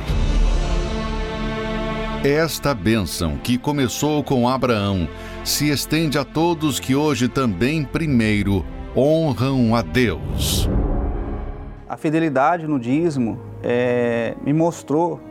[2.25, 5.07] Esta bênção, que começou com Abraão,
[5.45, 10.69] se estende a todos que hoje também, primeiro, honram a Deus.
[11.87, 15.21] A fidelidade no dízimo é, me mostrou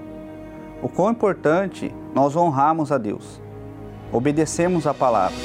[0.81, 3.43] o quão importante nós honrarmos a Deus,
[4.11, 5.37] obedecemos a palavra.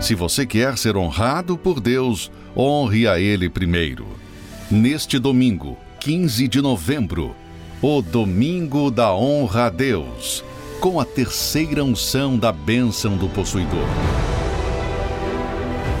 [0.00, 4.19] Se você quer ser honrado por Deus, honre a Ele primeiro.
[4.70, 7.34] Neste domingo, 15 de novembro,
[7.82, 10.44] o Domingo da Honra a Deus,
[10.78, 13.88] com a terceira unção da bênção do possuidor.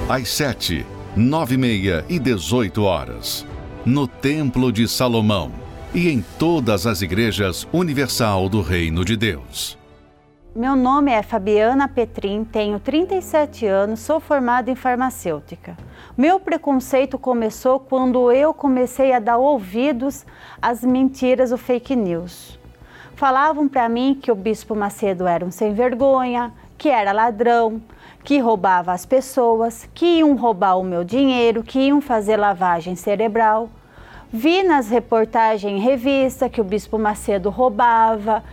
[0.08, 3.44] Às sete, nove e meia e dezoito horas,
[3.84, 5.50] no Templo de Salomão
[5.92, 9.79] e em todas as igrejas universal do Reino de Deus.
[10.52, 15.76] Meu nome é Fabiana Petrin, tenho 37 anos, sou formada em farmacêutica.
[16.18, 20.26] Meu preconceito começou quando eu comecei a dar ouvidos
[20.60, 22.58] às mentiras, o fake news.
[23.14, 27.80] Falavam para mim que o Bispo Macedo era um sem vergonha, que era ladrão,
[28.24, 33.68] que roubava as pessoas, que iam roubar o meu dinheiro, que iam fazer lavagem cerebral.
[34.32, 38.44] Vi nas reportagens em revista que o Bispo Macedo roubava,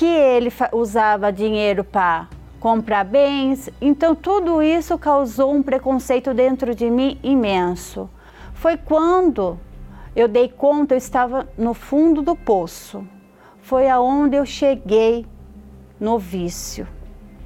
[0.00, 2.26] que ele usava dinheiro para
[2.58, 3.68] comprar bens.
[3.82, 8.08] Então, tudo isso causou um preconceito dentro de mim imenso.
[8.54, 9.58] Foi quando
[10.16, 13.06] eu dei conta, eu estava no fundo do poço.
[13.60, 15.26] Foi aonde eu cheguei
[16.00, 16.88] no vício.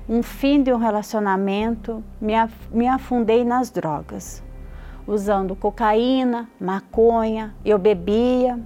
[0.09, 2.35] Um fim de um relacionamento, me,
[2.71, 4.45] me afundei nas drogas.
[5.09, 8.61] Usando cocaína, maconha, eu bebia,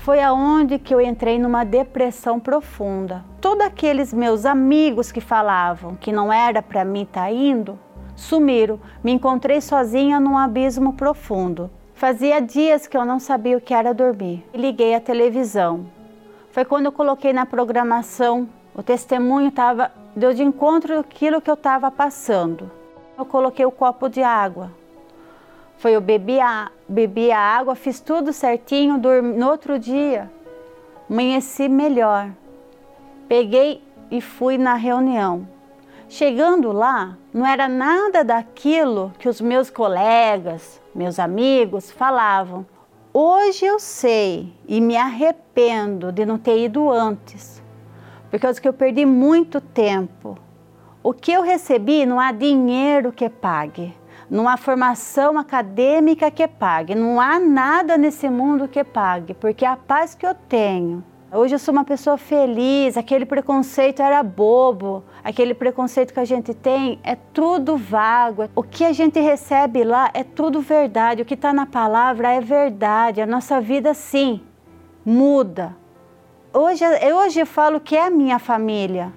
[0.00, 3.22] foi aonde que eu entrei numa depressão profunda.
[3.40, 7.78] Todos aqueles meus amigos que falavam que não era para mim estar tá indo,
[8.16, 8.80] sumiram.
[9.04, 11.70] Me encontrei sozinha num abismo profundo.
[11.94, 14.42] Fazia dias que eu não sabia o que era dormir.
[14.54, 15.86] Liguei a televisão.
[16.50, 21.54] Foi quando eu coloquei na programação, o testemunho estava deu de encontro aquilo que eu
[21.54, 22.70] estava passando.
[23.18, 24.70] Eu coloquei o copo de água.
[25.80, 30.30] Foi eu bebi a, bebi a água, fiz tudo certinho, dormi, no outro dia
[31.08, 32.30] amanheci melhor.
[33.26, 35.48] Peguei e fui na reunião.
[36.06, 42.66] Chegando lá, não era nada daquilo que os meus colegas, meus amigos falavam.
[43.10, 47.62] Hoje eu sei e me arrependo de não ter ido antes,
[48.30, 50.36] porque eu perdi muito tempo.
[51.02, 53.98] O que eu recebi não há dinheiro que pague
[54.48, 60.14] há formação acadêmica que pague, não há nada nesse mundo que pague, porque a paz
[60.14, 61.04] que eu tenho.
[61.32, 66.52] Hoje eu sou uma pessoa feliz, aquele preconceito era bobo, aquele preconceito que a gente
[66.52, 68.48] tem é tudo vago.
[68.54, 72.40] O que a gente recebe lá é tudo verdade, o que está na palavra é
[72.40, 73.20] verdade.
[73.20, 74.40] A nossa vida, sim,
[75.04, 75.76] muda.
[76.52, 79.12] Hoje, hoje eu falo que é a minha família,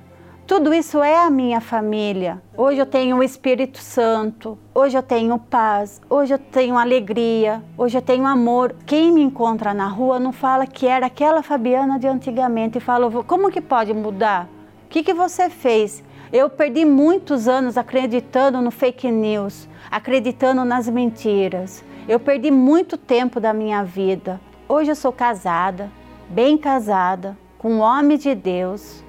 [0.46, 2.42] Tudo isso é a minha família.
[2.58, 7.98] Hoje eu tenho o Espírito Santo, hoje eu tenho paz, hoje eu tenho alegria, hoje
[7.98, 8.76] eu tenho amor.
[8.86, 13.10] Quem me encontra na rua não fala que era aquela Fabiana de antigamente e fala:
[13.24, 14.50] como que pode mudar?
[14.86, 16.04] O que, que você fez?
[16.32, 21.86] Eu perdi muitos anos acreditando no fake news, acreditando nas mentiras.
[22.06, 24.42] Eu perdi muito tempo da minha vida.
[24.68, 25.90] Hoje eu sou casada,
[26.28, 29.03] bem casada, com um homem de Deus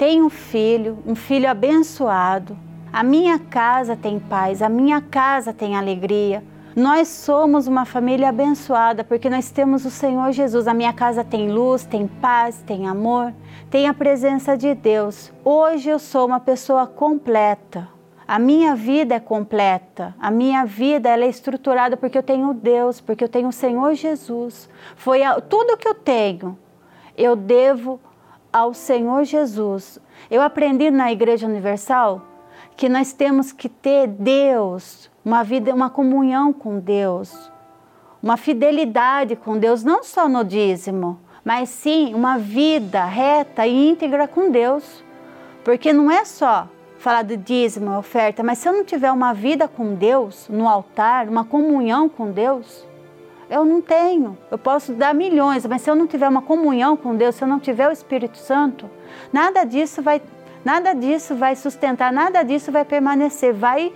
[0.00, 2.56] tenho um filho, um filho abençoado.
[2.90, 6.42] A minha casa tem paz, a minha casa tem alegria.
[6.74, 10.66] Nós somos uma família abençoada porque nós temos o Senhor Jesus.
[10.66, 13.34] A minha casa tem luz, tem paz, tem amor,
[13.68, 15.30] tem a presença de Deus.
[15.44, 17.86] Hoje eu sou uma pessoa completa.
[18.26, 20.14] A minha vida é completa.
[20.18, 23.92] A minha vida ela é estruturada porque eu tenho Deus, porque eu tenho o Senhor
[23.92, 24.66] Jesus.
[24.96, 26.58] Foi a, tudo que eu tenho.
[27.18, 28.00] Eu devo
[28.52, 29.98] ao Senhor Jesus.
[30.30, 32.22] Eu aprendi na Igreja Universal
[32.76, 37.50] que nós temos que ter Deus, uma vida, uma comunhão com Deus,
[38.22, 44.26] uma fidelidade com Deus, não só no dízimo, mas sim uma vida reta e íntegra
[44.26, 45.04] com Deus.
[45.64, 49.66] Porque não é só falar do dízimo, oferta, mas se eu não tiver uma vida
[49.66, 52.86] com Deus no altar, uma comunhão com Deus,
[53.50, 54.38] eu não tenho.
[54.50, 57.48] Eu posso dar milhões, mas se eu não tiver uma comunhão com Deus, se eu
[57.48, 58.88] não tiver o Espírito Santo,
[59.32, 60.22] nada disso vai,
[60.64, 63.52] nada disso vai sustentar, nada disso vai permanecer.
[63.52, 63.92] Vai,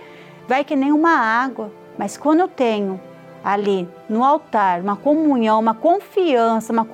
[0.47, 1.71] vai que nem uma água.
[1.97, 2.99] Mas quando eu tenho
[3.41, 6.85] ali no altar uma comunhão, uma confiança, uma,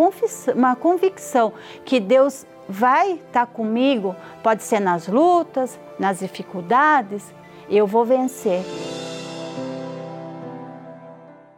[0.55, 1.53] uma convicção
[1.83, 7.33] que Deus vai estar comigo, pode ser nas lutas, nas dificuldades,
[7.67, 8.63] eu vou vencer.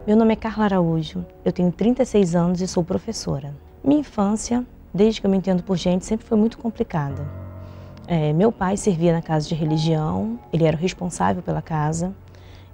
[0.06, 3.56] Meu nome é Carla Araújo, eu tenho 36 anos e sou professora.
[3.82, 7.26] Minha infância, desde que eu me entendo por gente, sempre foi muito complicada.
[8.06, 12.14] É, meu pai servia na casa de religião, ele era o responsável pela casa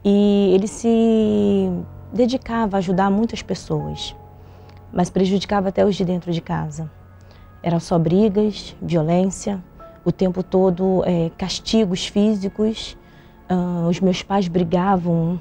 [0.03, 1.69] e ele se
[2.11, 4.15] dedicava a ajudar muitas pessoas,
[4.91, 6.89] mas prejudicava até os de dentro de casa.
[7.61, 9.63] Eram só brigas, violência,
[10.03, 12.97] o tempo todo é, castigos físicos.
[13.47, 15.39] Uh, os meus pais brigavam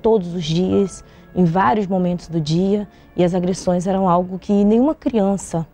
[0.00, 1.04] todos os dias
[1.36, 5.66] em vários momentos do dia e as agressões eram algo que nenhuma criança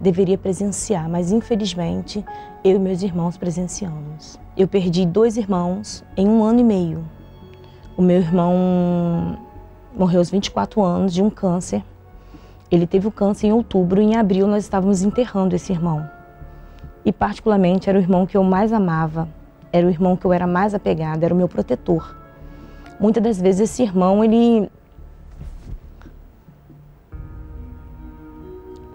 [0.00, 2.24] deveria presenciar, mas infelizmente
[2.64, 4.40] eu e meus irmãos presenciamos.
[4.56, 7.04] Eu perdi dois irmãos em um ano e meio.
[7.98, 9.38] O meu irmão
[9.94, 11.84] morreu aos 24 anos de um câncer.
[12.70, 16.08] Ele teve o câncer em outubro e em abril nós estávamos enterrando esse irmão.
[17.04, 19.28] E particularmente era o irmão que eu mais amava,
[19.70, 22.16] era o irmão que eu era mais apegada, era o meu protetor.
[22.98, 24.70] Muitas das vezes esse irmão ele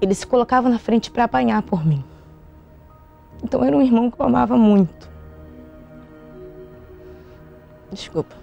[0.06, 2.03] Ele se colocava na frente para apanhar por mim.
[3.43, 5.10] Então era um irmão que eu amava muito.
[7.91, 8.36] Desculpa.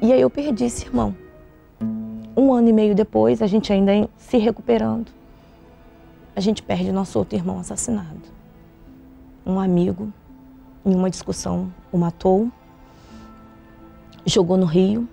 [0.00, 1.12] E aí eu perdi esse irmão.
[2.36, 5.10] Um ano e meio depois, a gente ainda se recuperando,
[6.36, 8.22] a gente perde nosso outro irmão assassinado.
[9.44, 10.12] Um amigo,
[10.86, 12.48] em uma discussão, o matou,
[14.24, 15.08] jogou no rio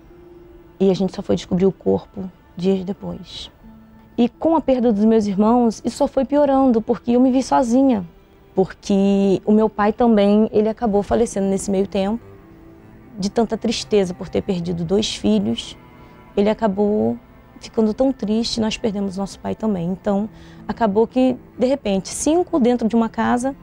[0.82, 3.52] e a gente só foi descobrir o corpo dias depois.
[4.18, 7.40] E com a perda dos meus irmãos, isso só foi piorando, porque eu me vi
[7.40, 8.04] sozinha.
[8.52, 12.20] Porque o meu pai também, ele acabou falecendo nesse meio tempo,
[13.16, 15.78] de tanta tristeza por ter perdido dois filhos.
[16.36, 17.16] Ele acabou
[17.60, 19.88] ficando tão triste, nós perdemos nosso pai também.
[19.88, 20.28] Então,
[20.66, 23.54] acabou que, de repente, cinco dentro de uma casa,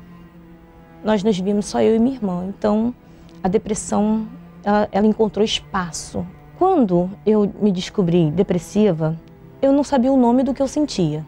[1.03, 2.45] nós nos vimos só eu e minha irmã.
[2.47, 2.95] Então,
[3.43, 4.25] a depressão,
[4.63, 6.25] ela, ela encontrou espaço
[6.59, 9.15] quando eu me descobri depressiva,
[9.61, 11.25] eu não sabia o nome do que eu sentia.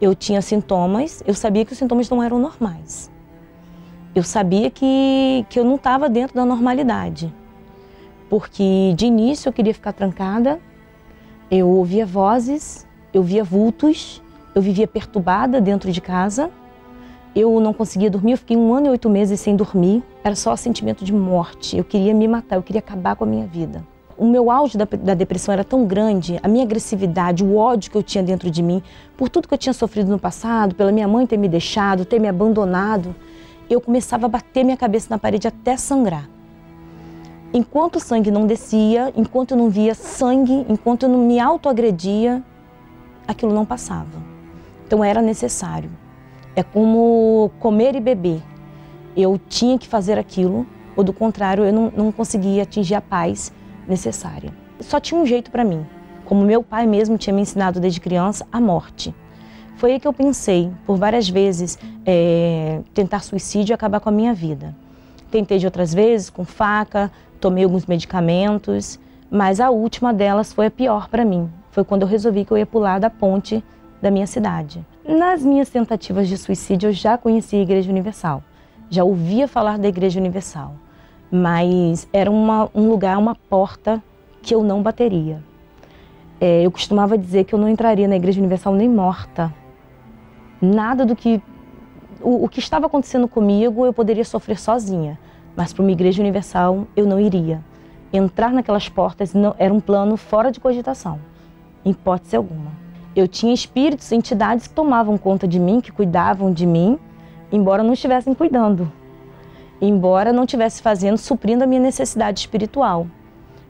[0.00, 3.08] Eu tinha sintomas, eu sabia que os sintomas não eram normais.
[4.12, 7.32] Eu sabia que, que eu não estava dentro da normalidade.
[8.28, 10.58] Porque de início eu queria ficar trancada,
[11.48, 14.20] eu ouvia vozes, eu via vultos,
[14.52, 16.50] eu vivia perturbada dentro de casa,
[17.36, 20.56] eu não conseguia dormir, eu fiquei um ano e oito meses sem dormir, era só
[20.56, 24.26] sentimento de morte, eu queria me matar, eu queria acabar com a minha vida o
[24.26, 28.02] meu auge da, da, depressão era tão grande, a minha agressividade, o ódio que eu
[28.02, 28.82] tinha dentro de mim,
[29.16, 32.18] por tudo que eu tinha sofrido no passado, pela minha mãe ter me deixado, ter
[32.18, 33.14] me abandonado,
[33.68, 36.28] eu começava a bater minha cabeça na parede até sangrar.
[37.52, 42.42] Enquanto o sangue não descia, enquanto eu não via sangue, enquanto eu não me autoagredia,
[43.26, 44.22] aquilo não passava.
[44.86, 45.90] Então era necessário.
[46.56, 48.42] É como comer e beber.
[49.16, 53.52] Eu tinha que fazer aquilo, ou do contrário, eu não, não conseguia atingir a paz
[53.88, 54.50] necessária.
[54.80, 55.84] Só tinha um jeito para mim,
[56.24, 59.14] como meu pai mesmo tinha me ensinado desde criança, a morte.
[59.76, 64.12] Foi aí que eu pensei, por várias vezes, é, tentar suicídio e acabar com a
[64.12, 64.74] minha vida.
[65.30, 67.10] Tentei de outras vezes, com faca,
[67.40, 68.98] tomei alguns medicamentos,
[69.30, 71.50] mas a última delas foi a pior para mim.
[71.70, 73.62] Foi quando eu resolvi que eu ia pular da ponte
[74.00, 74.86] da minha cidade.
[75.06, 78.42] Nas minhas tentativas de suicídio, eu já conhecia a Igreja Universal.
[78.88, 80.74] Já ouvia falar da Igreja Universal.
[81.30, 84.02] Mas era uma, um lugar, uma porta
[84.42, 85.42] que eu não bateria.
[86.40, 89.52] É, eu costumava dizer que eu não entraria na Igreja Universal nem morta.
[90.60, 91.42] Nada do que.
[92.20, 95.18] O, o que estava acontecendo comigo eu poderia sofrer sozinha.
[95.56, 97.60] Mas para uma Igreja Universal eu não iria.
[98.12, 101.18] Entrar naquelas portas não, era um plano fora de cogitação,
[101.84, 102.70] em hipótese alguma.
[103.14, 106.98] Eu tinha espíritos, entidades que tomavam conta de mim, que cuidavam de mim,
[107.50, 108.90] embora não estivessem cuidando,
[109.88, 113.06] embora não estivesse fazendo, suprindo a minha necessidade espiritual.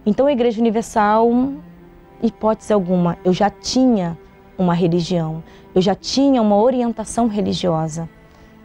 [0.06, 1.30] Então, a Igreja Universal,
[2.22, 4.18] hipótese alguma, eu já tinha
[4.58, 5.42] uma religião,
[5.74, 8.08] eu já tinha uma orientação religiosa.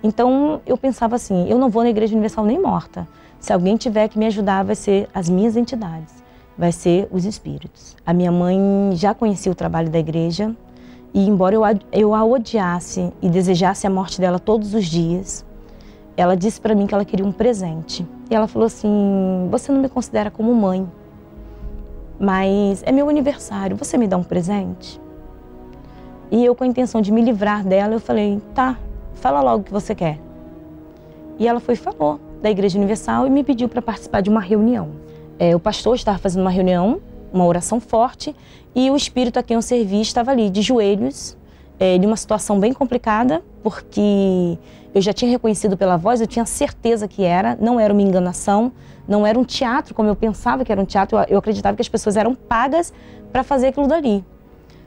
[0.03, 3.07] Então, eu pensava assim: eu não vou na Igreja Universal nem morta.
[3.39, 6.13] Se alguém tiver que me ajudar, vai ser as minhas entidades,
[6.57, 7.95] vai ser os espíritos.
[8.05, 8.59] A minha mãe
[8.93, 10.53] já conhecia o trabalho da igreja
[11.13, 15.45] e, embora eu a, eu a odiasse e desejasse a morte dela todos os dias,
[16.19, 18.05] ela disse para mim que ela queria um presente.
[18.29, 20.87] E ela falou assim: Você não me considera como mãe,
[22.19, 24.99] mas é meu aniversário, você me dá um presente?
[26.31, 28.77] E eu, com a intenção de me livrar dela, eu falei: Tá,
[29.13, 30.19] fala logo o que você quer.
[31.37, 34.89] E ela foi falou da Igreja Universal e me pediu para participar de uma reunião.
[35.37, 36.99] É, o pastor estava fazendo uma reunião,
[37.31, 38.35] uma oração forte,
[38.75, 41.37] e o espírito a quem eu servi estava ali, de joelhos,
[41.79, 44.57] é, de uma situação bem complicada, porque
[44.93, 48.71] eu já tinha reconhecido pela voz, eu tinha certeza que era, não era uma enganação,
[49.07, 51.81] não era um teatro como eu pensava que era um teatro, eu, eu acreditava que
[51.81, 52.93] as pessoas eram pagas
[53.31, 54.23] para fazer aquilo dali.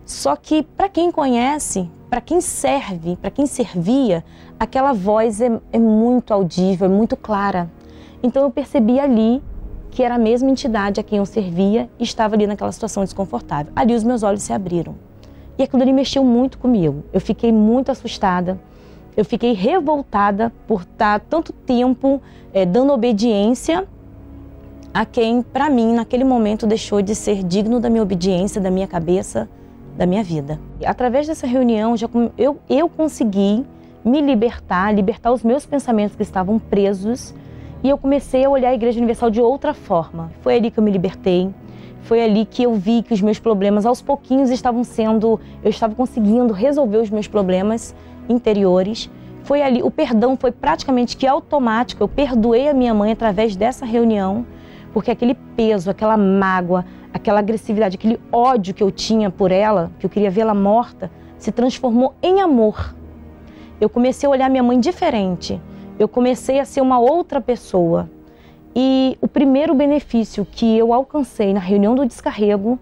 [0.04, 4.24] Só que para quem conhece, para quem serve, para quem servia,
[4.58, 7.70] aquela voz é, é, muito audível, é muito clara.
[8.22, 9.42] Então eu percebi ali
[9.90, 13.72] que era a mesma entidade a quem eu servia e estava ali naquela situação desconfortável.
[13.76, 14.94] Ali os meus olhos se abriram.
[15.58, 17.04] E aquilo ali mexeu muito comigo.
[17.12, 18.58] Eu fiquei muito assustada.
[19.16, 22.20] Eu fiquei revoltada por estar tanto tempo
[22.52, 23.86] é, dando obediência
[24.94, 28.86] a quem, para mim, naquele momento deixou de ser digno da minha obediência, da minha
[28.86, 29.48] cabeça,
[29.96, 30.58] da minha vida.
[30.84, 33.64] Através dessa reunião, já, eu, eu consegui
[34.04, 37.34] me libertar, libertar os meus pensamentos que estavam presos
[37.82, 40.30] e eu comecei a olhar a Igreja Universal de outra forma.
[40.40, 41.50] Foi ali que eu me libertei.
[42.02, 45.94] Foi ali que eu vi que os meus problemas aos pouquinhos estavam sendo, eu estava
[45.94, 47.94] conseguindo resolver os meus problemas
[48.28, 49.08] interiores.
[49.44, 52.02] Foi ali, o perdão foi praticamente que automático.
[52.02, 54.44] Eu perdoei a minha mãe através dessa reunião,
[54.92, 60.06] porque aquele peso, aquela mágoa, aquela agressividade, aquele ódio que eu tinha por ela, que
[60.06, 62.94] eu queria vê-la morta, se transformou em amor.
[63.80, 65.60] Eu comecei a olhar minha mãe diferente.
[65.98, 68.08] Eu comecei a ser uma outra pessoa.
[68.74, 72.78] E o primeiro benefício que eu alcancei na reunião do descarrego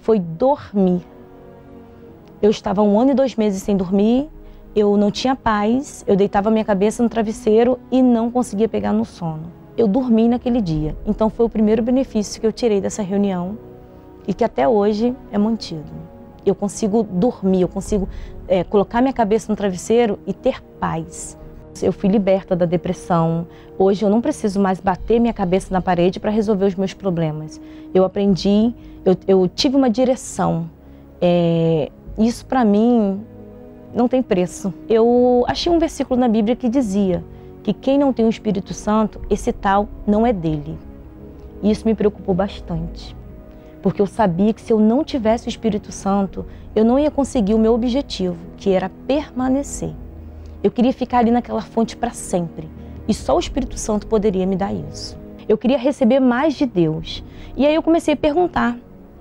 [0.00, 1.02] foi dormir.
[2.42, 4.28] Eu estava um ano e dois meses sem dormir,
[4.74, 9.04] eu não tinha paz, eu deitava minha cabeça no travesseiro e não conseguia pegar no
[9.04, 9.52] sono.
[9.76, 10.96] Eu dormi naquele dia.
[11.06, 13.58] Então foi o primeiro benefício que eu tirei dessa reunião
[14.26, 15.90] e que até hoje é mantido.
[16.44, 18.08] Eu consigo dormir, eu consigo
[18.46, 21.38] é, colocar minha cabeça no travesseiro e ter paz.
[21.86, 23.46] Eu fui liberta da depressão.
[23.78, 27.60] Hoje eu não preciso mais bater minha cabeça na parede para resolver os meus problemas.
[27.94, 28.74] Eu aprendi,
[29.04, 30.68] eu, eu tive uma direção.
[31.20, 33.20] É, isso para mim
[33.94, 34.72] não tem preço.
[34.88, 37.24] Eu achei um versículo na Bíblia que dizia
[37.62, 40.78] que quem não tem o Espírito Santo, esse tal não é dele.
[41.62, 43.16] E isso me preocupou bastante
[43.82, 47.54] porque eu sabia que se eu não tivesse o Espírito Santo, eu não ia conseguir
[47.54, 49.92] o meu objetivo, que era permanecer.
[50.62, 52.68] Eu queria ficar ali naquela fonte para sempre,
[53.06, 55.16] e só o Espírito Santo poderia me dar isso.
[55.48, 57.24] Eu queria receber mais de Deus.
[57.56, 58.76] E aí eu comecei a perguntar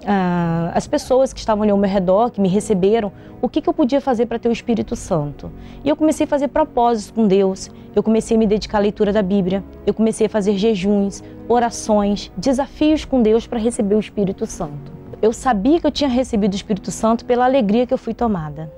[0.06, 3.12] ah, as pessoas que estavam ali ao meu redor, que me receberam,
[3.42, 5.52] o que, que eu podia fazer para ter o Espírito Santo.
[5.84, 9.14] E eu comecei a fazer propósitos com Deus, eu comecei a me dedicar à leitura
[9.14, 14.46] da Bíblia, eu comecei a fazer jejuns, orações, desafios com Deus para receber o Espírito
[14.46, 14.92] Santo.
[15.22, 18.72] Eu sabia que eu tinha recebido o Espírito Santo pela alegria que eu fui tomada.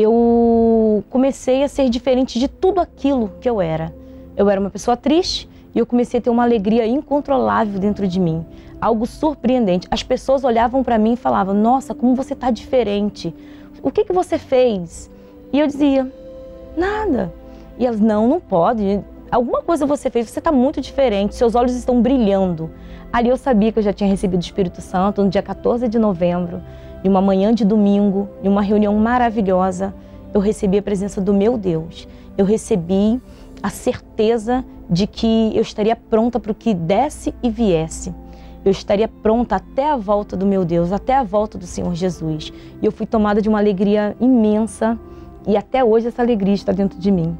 [0.00, 3.94] Eu comecei a ser diferente de tudo aquilo que eu era.
[4.36, 8.20] Eu era uma pessoa triste e eu comecei a ter uma alegria incontrolável dentro de
[8.20, 8.44] mim
[8.80, 9.86] algo surpreendente.
[9.90, 13.34] As pessoas olhavam para mim e falavam: Nossa, como você está diferente.
[13.82, 15.10] O que, que você fez?
[15.52, 16.10] E eu dizia:
[16.76, 17.32] Nada.
[17.78, 19.00] E elas: Não, não pode.
[19.30, 22.70] Alguma coisa você fez, você está muito diferente, seus olhos estão brilhando.
[23.12, 25.98] Ali eu sabia que eu já tinha recebido o Espírito Santo no dia 14 de
[25.98, 26.62] novembro,
[27.04, 29.94] em uma manhã de domingo, em uma reunião maravilhosa.
[30.34, 32.06] eu recebi a presença do meu Deus.
[32.36, 33.20] Eu recebi
[33.62, 38.14] a certeza de que eu estaria pronta para o que desse e viesse.
[38.64, 42.52] Eu estaria pronta até a volta do meu Deus, até a volta do Senhor Jesus.
[42.82, 44.98] E eu fui tomada de uma alegria imensa
[45.46, 47.36] e até hoje essa alegria está dentro de mim.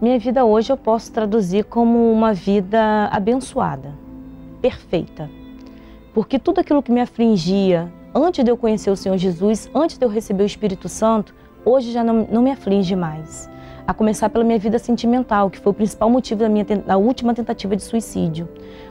[0.00, 3.94] Minha vida hoje eu posso traduzir como uma vida abençoada,
[4.60, 5.30] perfeita.
[6.12, 10.04] Porque tudo aquilo que me afligia antes de eu conhecer o Senhor Jesus, antes de
[10.04, 11.34] eu receber o Espírito Santo,
[11.64, 13.50] hoje já não, não me aflige mais.
[13.86, 17.34] A começar pela minha vida sentimental, que foi o principal motivo da minha da última
[17.34, 18.48] tentativa de suicídio.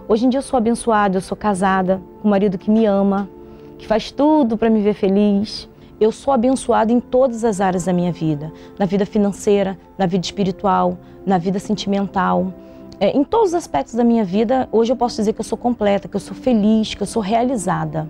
[0.07, 3.29] Hoje em dia eu sou abençoada, eu sou casada com um marido que me ama,
[3.77, 5.69] que faz tudo para me ver feliz
[6.01, 10.25] eu sou abençoada em todas as áreas da minha vida, na vida financeira, na vida
[10.25, 12.51] espiritual, na vida sentimental.
[12.99, 15.57] É, em todos os aspectos da minha vida, hoje eu posso dizer que eu sou
[15.57, 18.09] completa, que eu sou feliz, que eu sou realizada.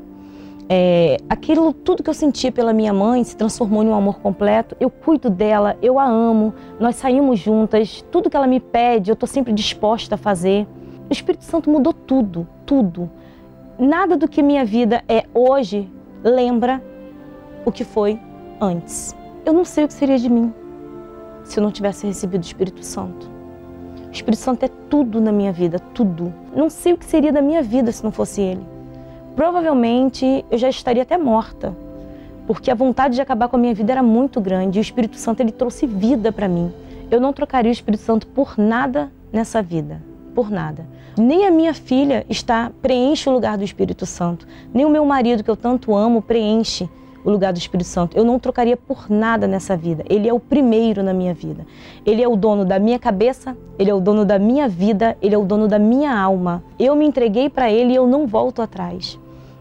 [0.73, 4.73] É, aquilo, tudo que eu sentia pela minha mãe se transformou em um amor completo.
[4.79, 9.15] Eu cuido dela, eu a amo, nós saímos juntas, tudo que ela me pede, eu
[9.15, 10.65] estou sempre disposta a fazer.
[11.09, 13.11] O Espírito Santo mudou tudo, tudo.
[13.77, 15.91] Nada do que minha vida é hoje
[16.23, 16.81] lembra
[17.65, 18.17] o que foi
[18.61, 19.13] antes.
[19.45, 20.53] Eu não sei o que seria de mim
[21.43, 23.29] se eu não tivesse recebido o Espírito Santo.
[24.07, 26.33] O Espírito Santo é tudo na minha vida, tudo.
[26.55, 28.70] Não sei o que seria da minha vida se não fosse ele.
[29.35, 31.75] Provavelmente eu já estaria até morta,
[32.45, 35.15] porque a vontade de acabar com a minha vida era muito grande e o Espírito
[35.17, 36.71] Santo ele trouxe vida para mim.
[37.09, 40.01] Eu não trocaria o Espírito Santo por nada nessa vida,
[40.35, 40.85] por nada.
[41.17, 45.43] Nem a minha filha está preenche o lugar do Espírito Santo, nem o meu marido
[45.43, 46.89] que eu tanto amo preenche
[47.23, 48.17] o lugar do Espírito Santo.
[48.17, 50.03] Eu não trocaria por nada nessa vida.
[50.09, 51.65] Ele é o primeiro na minha vida.
[52.05, 55.35] Ele é o dono da minha cabeça, ele é o dono da minha vida, ele
[55.35, 56.63] é o dono da minha alma.
[56.79, 59.19] Eu me entreguei para ele e eu não volto atrás.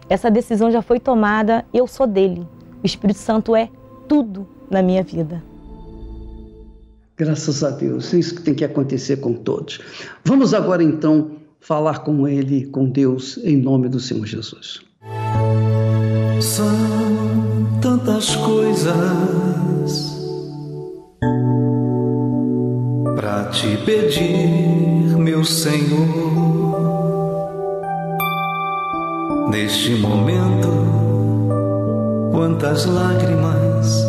[0.09, 2.45] Essa decisão já foi tomada, eu sou dele.
[2.83, 3.69] O Espírito Santo é
[4.07, 5.41] tudo na minha vida.
[7.15, 9.79] Graças a Deus, é isso que tem que acontecer com todos.
[10.25, 14.81] Vamos agora então falar com ele, com Deus, em nome do Senhor Jesus.
[16.41, 17.00] São
[17.91, 20.15] tantas coisas
[23.17, 26.07] para te pedir, meu Senhor.
[29.49, 30.69] Neste momento,
[32.31, 34.05] quantas lágrimas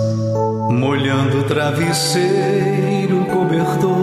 [0.71, 4.02] molhando o travesseiro cobertor.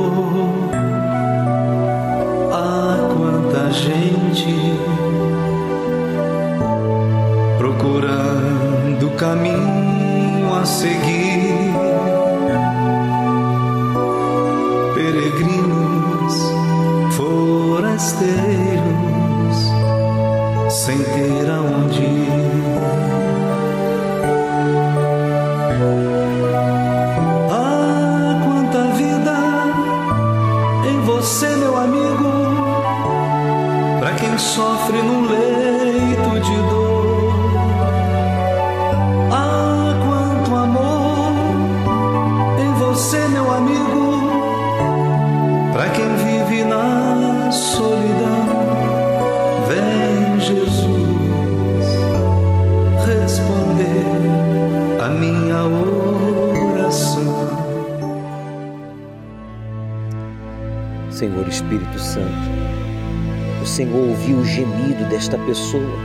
[9.19, 11.73] Caminho a seguir.
[14.95, 16.35] Peregrinos,
[17.17, 18.29] forasteiros,
[20.69, 22.08] sem ter aonde
[65.29, 65.97] desta pessoa,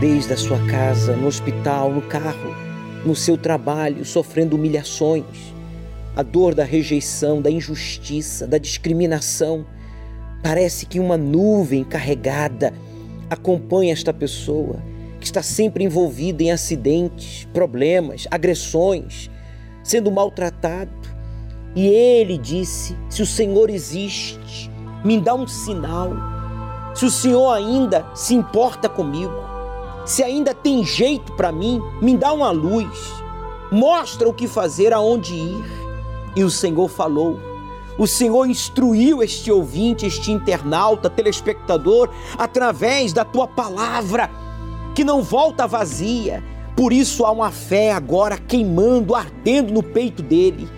[0.00, 2.54] desde a sua casa, no hospital, no carro,
[3.02, 5.24] no seu trabalho, sofrendo humilhações,
[6.14, 9.64] a dor da rejeição, da injustiça, da discriminação.
[10.42, 12.74] Parece que uma nuvem carregada
[13.30, 14.76] acompanha esta pessoa,
[15.18, 19.30] que está sempre envolvida em acidentes, problemas, agressões,
[19.82, 20.92] sendo maltratado
[21.74, 24.70] e ele disse: Se o Senhor existe,
[25.02, 26.37] me dá um sinal.
[26.98, 29.32] Se o Senhor ainda se importa comigo,
[30.04, 33.12] se ainda tem jeito para mim, me dá uma luz.
[33.70, 35.64] Mostra o que fazer, aonde ir.
[36.34, 37.38] E o Senhor falou.
[37.96, 44.28] O Senhor instruiu este ouvinte, este internauta, telespectador, através da tua palavra,
[44.92, 46.42] que não volta vazia.
[46.74, 50.68] Por isso há uma fé agora queimando, ardendo no peito dele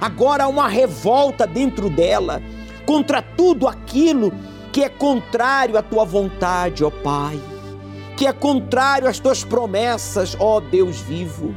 [0.00, 2.42] Agora há uma revolta dentro dela
[2.86, 4.32] contra tudo aquilo
[4.74, 7.40] que é contrário à tua vontade, ó Pai,
[8.16, 11.54] que é contrário às tuas promessas, ó Deus vivo.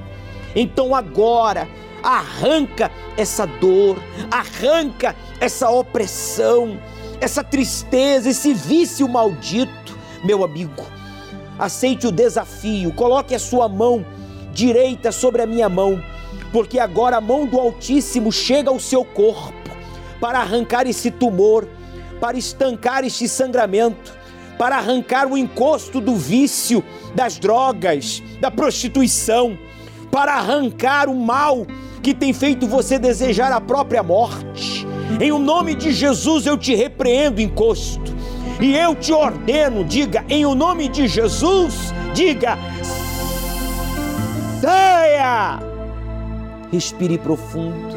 [0.56, 1.68] Então agora
[2.04, 3.98] arranca essa dor,
[4.30, 6.80] arranca essa opressão,
[7.20, 10.86] essa tristeza, esse vício maldito, meu amigo.
[11.58, 14.06] Aceite o desafio, coloque a sua mão
[14.54, 16.00] direita sobre a minha mão
[16.52, 19.54] porque agora a mão do Altíssimo chega ao seu corpo
[20.20, 21.68] para arrancar esse tumor,
[22.20, 24.14] para estancar este sangramento,
[24.58, 29.58] para arrancar o encosto do vício, das drogas, da prostituição,
[30.12, 31.66] para arrancar o mal
[32.02, 34.86] que tem feito você desejar a própria morte.
[35.20, 38.16] Em o nome de Jesus eu te repreendo, encosto.
[38.60, 42.58] E eu te ordeno, diga, em o nome de Jesus, diga,
[44.60, 45.60] saia!
[46.72, 47.96] Respire profundo.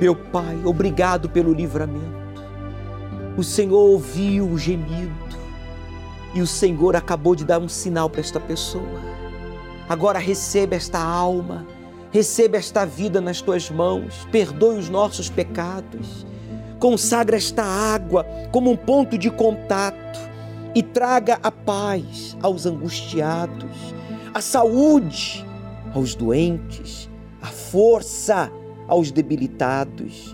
[0.00, 2.13] Meu Pai, obrigado pelo livramento.
[3.36, 5.12] O Senhor ouviu o gemido
[6.34, 9.00] e o Senhor acabou de dar um sinal para esta pessoa.
[9.88, 11.66] Agora receba esta alma,
[12.10, 16.24] receba esta vida nas tuas mãos, perdoe os nossos pecados,
[16.78, 20.18] consagra esta água como um ponto de contato
[20.74, 23.94] e traga a paz aos angustiados,
[24.32, 25.44] a saúde
[25.94, 27.08] aos doentes,
[27.42, 28.50] a força
[28.88, 30.33] aos debilitados,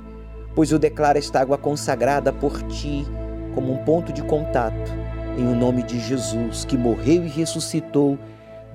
[0.54, 3.06] pois eu declaro esta água consagrada por ti
[3.54, 4.92] como um ponto de contato,
[5.36, 8.18] em o nome de Jesus, que morreu e ressuscitou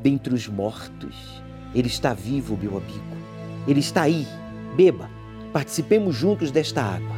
[0.01, 1.41] dentre os mortos.
[1.73, 3.17] Ele está vivo, meu amigo.
[3.67, 4.28] Ele está aí.
[4.76, 5.09] Beba.
[5.51, 7.15] Participemos juntos desta água.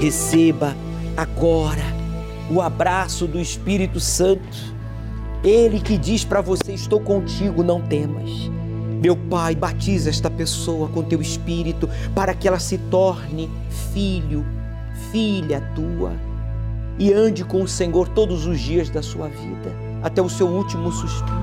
[0.00, 0.74] Receba
[1.16, 1.82] agora
[2.50, 4.74] o abraço do Espírito Santo.
[5.42, 8.50] Ele que diz para você: Estou contigo, não temas.
[9.06, 13.48] Meu Pai, batiza esta pessoa com teu espírito para que ela se torne
[13.92, 14.44] filho,
[15.12, 16.12] filha tua
[16.98, 20.90] e ande com o Senhor todos os dias da sua vida, até o seu último
[20.90, 21.36] suspiro.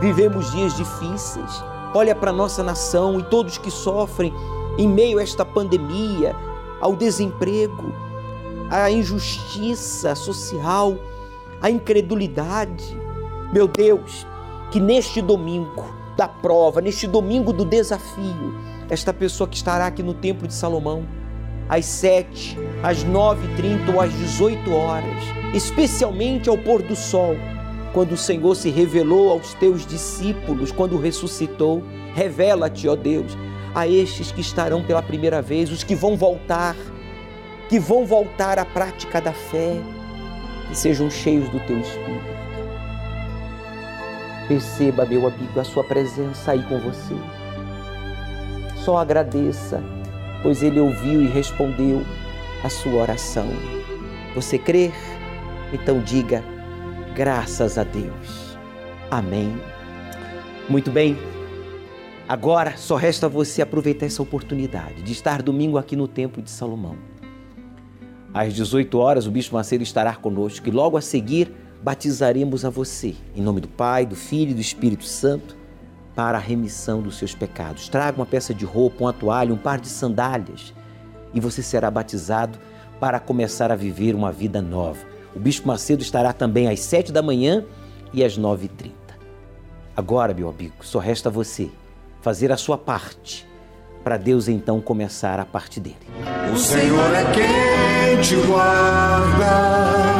[0.00, 1.62] Vivemos dias difíceis.
[1.94, 4.32] Olha para nossa nação e todos que sofrem
[4.78, 6.34] em meio a esta pandemia,
[6.80, 7.92] ao desemprego,
[8.70, 10.96] à injustiça social,
[11.60, 12.98] à incredulidade.
[13.52, 14.26] Meu Deus,
[14.70, 18.54] que neste domingo da prova, neste domingo do desafio,
[18.90, 21.02] esta pessoa que estará aqui no Templo de Salomão,
[21.66, 25.22] às sete, às nove e trinta ou às dezoito horas,
[25.54, 27.34] especialmente ao pôr do sol,
[27.94, 31.82] quando o Senhor se revelou aos teus discípulos, quando ressuscitou,
[32.14, 33.34] revela-te, ó Deus,
[33.74, 36.76] a estes que estarão pela primeira vez, os que vão voltar,
[37.70, 39.74] que vão voltar à prática da fé,
[40.68, 42.29] que sejam cheios do teu Espírito.
[44.50, 47.14] Perceba, meu amigo, a sua presença aí com você.
[48.84, 49.80] Só agradeça,
[50.42, 52.04] pois Ele ouviu e respondeu
[52.64, 53.46] a sua oração.
[54.34, 54.92] Você crer?
[55.72, 56.42] Então diga,
[57.14, 58.58] graças a Deus.
[59.08, 59.56] Amém.
[60.68, 61.16] Muito bem.
[62.28, 66.96] Agora só resta você aproveitar essa oportunidade de estar domingo aqui no Templo de Salomão.
[68.34, 73.14] Às 18 horas, o Bispo Macedo estará conosco e logo a seguir batizaremos a você,
[73.34, 75.56] em nome do Pai, do Filho e do Espírito Santo,
[76.14, 77.88] para a remissão dos seus pecados.
[77.88, 80.74] Traga uma peça de roupa, uma toalha, um par de sandálias
[81.32, 82.58] e você será batizado
[82.98, 85.00] para começar a viver uma vida nova.
[85.34, 87.64] O Bispo Macedo estará também às sete da manhã
[88.12, 88.96] e às nove e trinta.
[89.96, 91.70] Agora, meu amigo, só resta você
[92.20, 93.48] fazer a sua parte
[94.02, 95.96] para Deus então começar a parte dele.
[96.52, 100.19] O Senhor é quem te guarda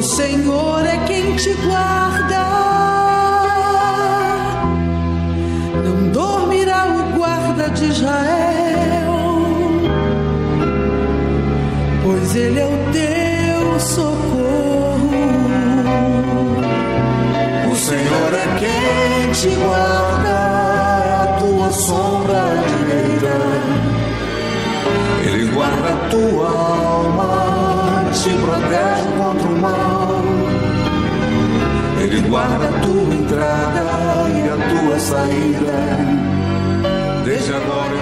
[0.00, 2.44] o Senhor é quem te guarda.
[5.84, 9.14] Não dormirá o guarda de Israel,
[12.02, 14.40] pois ele é o teu socorro.
[17.90, 20.28] Senhor é quem te guarda,
[21.04, 23.34] é a tua sombra direita.
[25.24, 30.22] Ele guarda a tua alma, te protege contra o mal.
[32.00, 33.80] Ele guarda a tua entrada
[34.30, 35.76] e a tua saída.
[37.24, 37.99] Desde agora